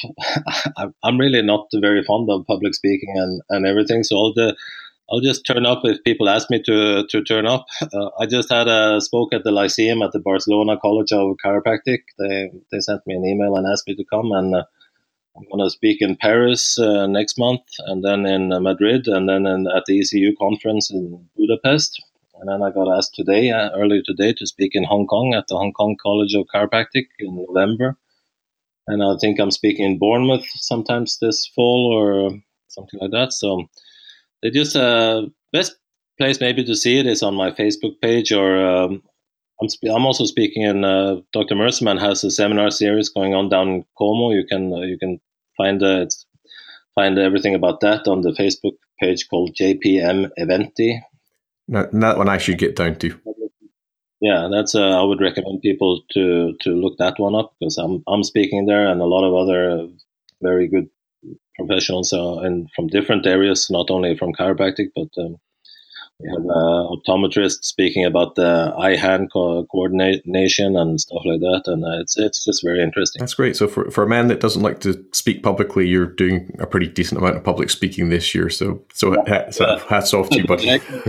I'm 1.03 1.19
really 1.19 1.43
not 1.43 1.67
very 1.75 2.03
fond 2.03 2.29
of 2.31 2.47
public 2.47 2.75
speaking 2.75 3.15
and, 3.17 3.43
and 3.51 3.67
everything. 3.67 4.03
So 4.03 4.17
all 4.17 4.33
the 4.35 4.57
I'll 5.13 5.21
just 5.21 5.45
turn 5.45 5.67
up 5.67 5.81
if 5.85 6.03
people 6.05 6.29
ask 6.29 6.49
me 6.51 6.63
to 6.63 7.07
to 7.07 7.23
turn 7.23 7.47
up. 7.47 7.67
Uh, 7.95 8.09
I 8.19 8.25
just 8.27 8.51
had 8.51 8.69
a 8.69 9.01
spoke 9.01 9.35
at 9.35 9.45
the 9.45 9.51
Lyceum 9.51 10.01
at 10.03 10.13
the 10.13 10.21
Barcelona 10.21 10.79
College 10.81 11.13
of 11.13 11.37
Chiropractic. 11.45 12.01
They 12.19 12.51
they 12.71 12.81
sent 12.81 13.07
me 13.07 13.15
an 13.15 13.27
email 13.27 13.57
and 13.57 13.67
asked 13.67 13.87
me 13.87 13.95
to 13.97 14.05
come, 14.05 14.33
and 14.33 14.55
uh, 14.55 14.65
I'm 15.37 15.45
going 15.51 15.65
to 15.67 15.71
speak 15.71 16.01
in 16.01 16.17
Paris 16.17 16.79
uh, 16.79 17.07
next 17.07 17.39
month, 17.39 17.63
and 17.87 18.03
then 18.03 18.25
in 18.25 18.53
uh, 18.53 18.61
Madrid, 18.61 19.09
and 19.09 19.29
then 19.29 19.47
in, 19.47 19.67
at 19.77 19.85
the 19.87 20.01
ECU 20.01 20.35
conference 20.37 20.91
in 20.91 21.29
Budapest. 21.37 22.03
And 22.41 22.49
then 22.49 22.63
I 22.63 22.71
got 22.71 22.97
asked 22.97 23.15
today, 23.15 23.51
uh, 23.51 23.71
earlier 23.77 24.03
today, 24.05 24.33
to 24.39 24.47
speak 24.47 24.75
in 24.75 24.85
Hong 24.85 25.07
Kong 25.07 25.35
at 25.35 25.49
the 25.49 25.57
Hong 25.57 25.73
Kong 25.73 25.97
College 26.03 26.35
of 26.35 26.47
Chiropractic 26.53 27.07
in 27.19 27.37
November. 27.37 27.97
And 28.87 29.03
I 29.03 29.17
think 29.21 29.39
I'm 29.39 29.51
speaking 29.51 29.85
in 29.85 29.99
Bournemouth 29.99 30.47
sometimes 30.55 31.19
this 31.19 31.47
fall 31.55 31.93
or 31.93 32.33
something 32.69 32.99
like 33.01 33.13
that. 33.13 33.33
So 33.33 33.69
they 34.43 34.51
just 34.51 34.77
uh, 34.77 35.27
best 35.53 35.77
place 36.19 36.41
maybe 36.41 36.65
to 36.65 36.77
see 36.77 36.99
it 36.99 37.07
is 37.07 37.23
on 37.23 37.35
my 37.35 37.51
Facebook 37.51 38.01
page 38.01 38.33
or 38.33 38.65
um, 38.65 39.03
I'm 39.61 39.69
sp- 39.71 39.95
I'm 39.95 40.07
also 40.07 40.25
speaking 40.25 40.63
in 40.63 40.85
uh, 40.85 41.21
Dr. 41.33 41.55
Meersseman 41.55 42.01
has 42.01 42.25
a 42.25 42.31
seminar 42.31 42.71
series 42.71 43.09
going 43.09 43.35
on 43.35 43.49
down 43.49 43.69
in 43.69 43.85
Como. 43.97 44.33
You 44.33 44.45
can 44.45 44.73
uh, 44.73 44.81
you 44.81 44.99
can 44.99 45.21
find 45.57 45.83
uh, 45.83 46.07
find 46.95 47.19
everything 47.19 47.55
about 47.55 47.81
that 47.81 48.09
on 48.09 48.23
the 48.23 48.33
Facebook 48.33 48.77
page 49.01 49.29
called 49.29 49.57
JPM 49.61 50.31
Eventi. 50.39 51.01
No, 51.69 51.89
that 51.93 52.19
one 52.19 52.29
I 52.29 52.39
should 52.39 52.59
get 52.59 52.77
down 52.77 52.97
to. 52.97 53.19
Yeah, 54.21 54.49
that's 54.51 54.75
uh, 54.75 55.01
I 55.01 55.03
would 55.03 55.21
recommend 55.21 55.63
people 55.63 56.03
to 56.13 56.55
to 56.63 56.71
look 56.71 56.99
that 56.99 57.19
one 57.19 57.35
up 57.35 57.55
because 57.59 57.79
I'm 57.79 58.03
I'm 58.07 58.25
speaking 58.25 58.67
there 58.67 58.87
and 58.89 59.01
a 59.01 59.07
lot 59.07 59.25
of 59.25 59.35
other 59.35 59.89
very 60.41 60.69
good 60.69 60.89
professionals 61.57 62.13
uh, 62.13 62.39
and 62.39 62.69
from 62.75 62.89
different 62.89 63.27
areas, 63.27 63.69
not 63.71 63.91
only 63.91 64.17
from 64.17 64.33
chiropractic, 64.33 64.89
but 64.95 65.09
um, 65.23 65.37
we 66.23 66.29
have 66.31 66.45
uh, 66.45 66.89
optometrists 66.95 67.65
speaking 67.65 68.05
about 68.05 68.37
the 68.37 68.73
eye-hand 68.79 69.31
co- 69.33 69.67
coordination 69.67 70.77
and 70.77 71.01
stuff 71.01 71.23
like 71.25 71.41
that, 71.41 71.63
and 71.67 71.85
uh, 71.85 72.01
it's 72.01 72.17
it's 72.17 72.45
just 72.45 72.63
very 72.63 72.81
interesting. 72.81 73.21
That's 73.21 73.35
great. 73.35 73.57
So 73.57 73.67
for, 73.67 73.91
for 73.91 74.05
a 74.05 74.09
man 74.09 74.29
that 74.29 74.41
doesn't 74.41 74.63
like 74.63 74.81
to 74.81 75.05
speak 75.13 75.43
publicly, 75.43 75.89
you're 75.89 76.07
doing 76.07 76.55
a 76.61 76.67
pretty 76.67 76.87
decent 76.87 77.19
amount 77.19 77.37
of 77.37 77.45
public 77.45 77.71
speaking 77.71 78.09
this 78.09 78.35
year. 78.35 78.51
So 78.51 78.85
so, 78.95 79.17
yeah. 79.27 79.51
so 79.51 79.79
hats 79.89 80.15
off 80.15 80.31
to 80.31 80.39
you, 80.39 80.47
buddy. 80.47 80.79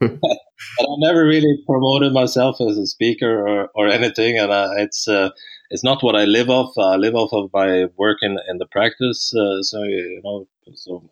but 0.00 0.16
I 0.80 0.96
never 0.98 1.24
really 1.24 1.58
promoted 1.66 2.12
myself 2.12 2.56
as 2.60 2.76
a 2.76 2.86
speaker 2.86 3.46
or, 3.46 3.70
or 3.74 3.88
anything, 3.88 4.38
and 4.38 4.50
uh, 4.50 4.70
it's 4.76 5.08
uh, 5.08 5.30
it's 5.70 5.84
not 5.84 6.02
what 6.02 6.16
I 6.16 6.24
live 6.24 6.50
off. 6.50 6.76
I 6.76 6.96
live 6.96 7.14
off 7.14 7.32
of 7.32 7.50
my 7.52 7.86
work 7.96 8.18
in, 8.22 8.38
in 8.48 8.58
the 8.58 8.66
practice. 8.66 9.32
Uh, 9.34 9.62
so 9.62 9.82
you 9.84 10.20
know, 10.24 10.46
so 10.74 11.10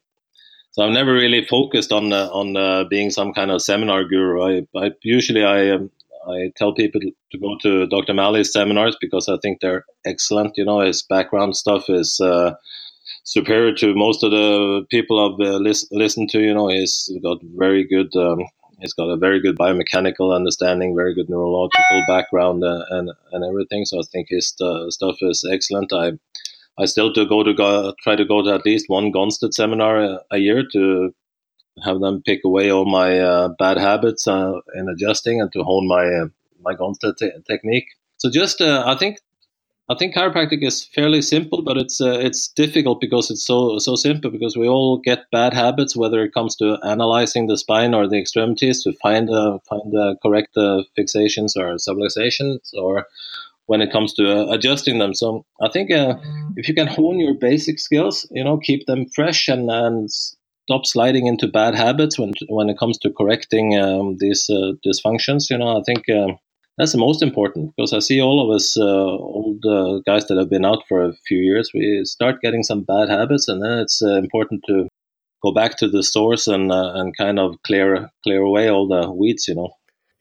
so 0.72 0.84
I've 0.84 0.92
never 0.92 1.12
really 1.12 1.44
focused 1.44 1.92
on 1.92 2.12
uh, 2.12 2.28
on 2.32 2.56
uh, 2.56 2.84
being 2.84 3.10
some 3.10 3.32
kind 3.32 3.50
of 3.50 3.62
seminar 3.62 4.04
guru. 4.04 4.42
I, 4.42 4.66
I 4.76 4.90
usually 5.02 5.44
I 5.44 5.70
um, 5.70 5.90
I 6.28 6.52
tell 6.56 6.74
people 6.74 7.00
to 7.00 7.38
go 7.38 7.56
to 7.62 7.86
Dr. 7.86 8.14
Mally's 8.14 8.52
seminars 8.52 8.96
because 9.00 9.28
I 9.28 9.38
think 9.40 9.60
they're 9.60 9.84
excellent. 10.04 10.56
You 10.56 10.64
know, 10.64 10.80
his 10.80 11.02
background 11.02 11.56
stuff 11.56 11.88
is 11.88 12.20
uh, 12.20 12.54
superior 13.24 13.74
to 13.76 13.94
most 13.94 14.22
of 14.24 14.30
the 14.30 14.84
people 14.90 15.18
I've 15.18 15.46
uh, 15.46 15.56
list, 15.56 15.88
listened 15.90 16.30
to. 16.30 16.40
You 16.40 16.54
know, 16.54 16.68
he's 16.68 17.10
got 17.22 17.38
very 17.56 17.86
good. 17.86 18.14
Um, 18.16 18.40
he's 18.80 18.94
got 18.94 19.10
a 19.10 19.16
very 19.16 19.40
good 19.40 19.56
biomechanical 19.58 20.34
understanding, 20.34 20.94
very 20.96 21.14
good 21.14 21.28
neurological 21.28 22.02
background, 22.08 22.64
uh, 22.64 22.84
and 22.90 23.10
and 23.32 23.44
everything. 23.44 23.84
So 23.84 23.98
I 23.98 24.02
think 24.12 24.28
his 24.30 24.54
uh, 24.60 24.90
stuff 24.90 25.16
is 25.22 25.44
excellent. 25.50 25.92
I 25.92 26.12
I 26.78 26.86
still 26.86 27.12
do 27.12 27.26
go 27.28 27.42
to 27.42 27.54
go, 27.54 27.94
try 28.02 28.16
to 28.16 28.24
go 28.24 28.42
to 28.42 28.54
at 28.54 28.64
least 28.64 28.88
one 28.88 29.12
Gonstead 29.12 29.52
seminar 29.52 30.00
a, 30.00 30.20
a 30.30 30.38
year 30.38 30.62
to 30.72 31.12
have 31.84 32.00
them 32.00 32.22
pick 32.24 32.40
away 32.44 32.70
all 32.70 32.84
my 32.84 33.18
uh, 33.20 33.48
bad 33.58 33.78
habits 33.78 34.26
uh, 34.26 34.52
in 34.74 34.88
adjusting 34.88 35.40
and 35.40 35.52
to 35.52 35.62
hone 35.62 35.88
my 35.88 36.04
uh, 36.06 36.26
my 36.62 36.74
Gonstead 36.74 37.16
te- 37.16 37.32
technique. 37.48 37.86
So 38.18 38.30
just 38.30 38.60
uh, 38.60 38.84
I 38.86 38.96
think 38.96 39.18
I 39.90 39.94
think 39.94 40.14
chiropractic 40.14 40.62
is 40.62 40.84
fairly 40.84 41.22
simple, 41.22 41.62
but 41.62 41.78
it's 41.78 41.98
uh, 41.98 42.18
it's 42.20 42.48
difficult 42.48 43.00
because 43.00 43.30
it's 43.30 43.46
so 43.46 43.78
so 43.78 43.96
simple 43.96 44.30
because 44.30 44.54
we 44.54 44.68
all 44.68 44.98
get 44.98 45.30
bad 45.32 45.54
habits, 45.54 45.96
whether 45.96 46.22
it 46.22 46.34
comes 46.34 46.56
to 46.56 46.76
analyzing 46.84 47.46
the 47.46 47.56
spine 47.56 47.94
or 47.94 48.06
the 48.06 48.18
extremities 48.18 48.82
to 48.82 48.92
find 49.02 49.30
uh, 49.30 49.58
find 49.66 49.90
the 49.90 50.16
correct 50.22 50.54
uh, 50.58 50.82
fixations 50.96 51.56
or 51.56 51.76
subluxations, 51.76 52.58
or 52.74 53.06
when 53.64 53.80
it 53.80 53.90
comes 53.90 54.12
to 54.14 54.24
uh, 54.30 54.52
adjusting 54.52 54.98
them. 54.98 55.14
So 55.14 55.46
I 55.62 55.70
think 55.70 55.90
uh, 55.90 56.16
if 56.56 56.68
you 56.68 56.74
can 56.74 56.86
hone 56.86 57.18
your 57.18 57.34
basic 57.34 57.78
skills, 57.78 58.26
you 58.30 58.44
know, 58.44 58.58
keep 58.58 58.84
them 58.86 59.06
fresh 59.14 59.48
and 59.48 59.70
and 59.70 60.10
stop 60.10 60.84
sliding 60.84 61.26
into 61.26 61.48
bad 61.48 61.74
habits 61.74 62.18
when 62.18 62.34
when 62.50 62.68
it 62.68 62.78
comes 62.78 62.98
to 62.98 63.10
correcting 63.10 63.78
um, 63.80 64.16
these 64.18 64.50
uh, 64.50 64.72
dysfunctions. 64.86 65.48
You 65.48 65.56
know, 65.56 65.78
I 65.78 65.82
think 65.86 66.04
that's 66.78 66.92
the 66.92 66.98
most 66.98 67.22
important 67.22 67.72
because 67.76 67.92
I 67.92 67.98
see 67.98 68.20
all 68.20 68.40
of 68.40 68.54
us 68.54 68.76
uh, 68.78 68.84
old 68.84 69.64
uh, 69.66 70.00
guys 70.06 70.26
that 70.28 70.38
have 70.38 70.48
been 70.48 70.64
out 70.64 70.84
for 70.88 71.02
a 71.02 71.12
few 71.26 71.38
years. 71.38 71.70
We 71.74 72.02
start 72.04 72.40
getting 72.40 72.62
some 72.62 72.84
bad 72.84 73.10
habits, 73.10 73.48
and 73.48 73.62
then 73.62 73.78
it's 73.78 74.00
uh, 74.00 74.14
important 74.14 74.62
to 74.68 74.88
go 75.42 75.52
back 75.52 75.76
to 75.78 75.88
the 75.88 76.04
source 76.04 76.46
and 76.46 76.70
uh, 76.70 76.92
and 76.94 77.16
kind 77.16 77.40
of 77.40 77.56
clear 77.66 78.08
clear 78.22 78.40
away 78.40 78.68
all 78.68 78.86
the 78.86 79.10
weeds. 79.12 79.48
You 79.48 79.56
know. 79.56 79.70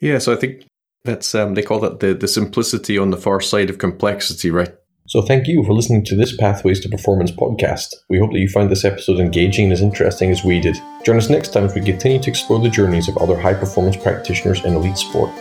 Yeah, 0.02 0.18
so 0.18 0.34
I 0.34 0.36
think 0.36 0.66
that's 1.06 1.36
um, 1.36 1.54
they 1.54 1.62
call 1.62 1.80
that 1.80 2.00
the 2.00 2.16
the 2.16 2.28
simplicity 2.28 2.98
on 2.98 3.12
the 3.12 3.18
far 3.18 3.40
side 3.40 3.70
of 3.70 3.78
complexity, 3.78 4.50
right? 4.50 4.74
So 5.08 5.22
thank 5.22 5.48
you 5.48 5.64
for 5.64 5.74
listening 5.74 6.04
to 6.06 6.18
this 6.18 6.36
Pathways 6.36 6.82
to 6.82 6.90
Performance 6.90 7.32
podcast. 7.32 7.96
We 8.10 8.20
hope 8.20 8.34
that 8.34 8.40
you 8.40 8.50
found 8.50 8.70
this 8.70 8.84
episode 8.84 9.22
engaging 9.22 9.66
and 9.66 9.74
as 9.74 9.82
interesting 9.82 10.32
as 10.32 10.44
we 10.44 10.60
did. 10.60 10.76
Join 11.06 11.16
us 11.16 11.30
next 11.30 11.54
time 11.54 11.64
as 11.64 11.74
we 11.74 11.80
continue 11.80 12.22
to 12.22 12.30
explore 12.30 12.60
the 12.60 12.70
journeys 12.70 13.08
of 13.08 13.16
other 13.18 13.40
high 13.40 13.54
performance 13.54 13.96
practitioners 13.96 14.66
in 14.66 14.74
elite 14.74 14.98
sport. 14.98 15.32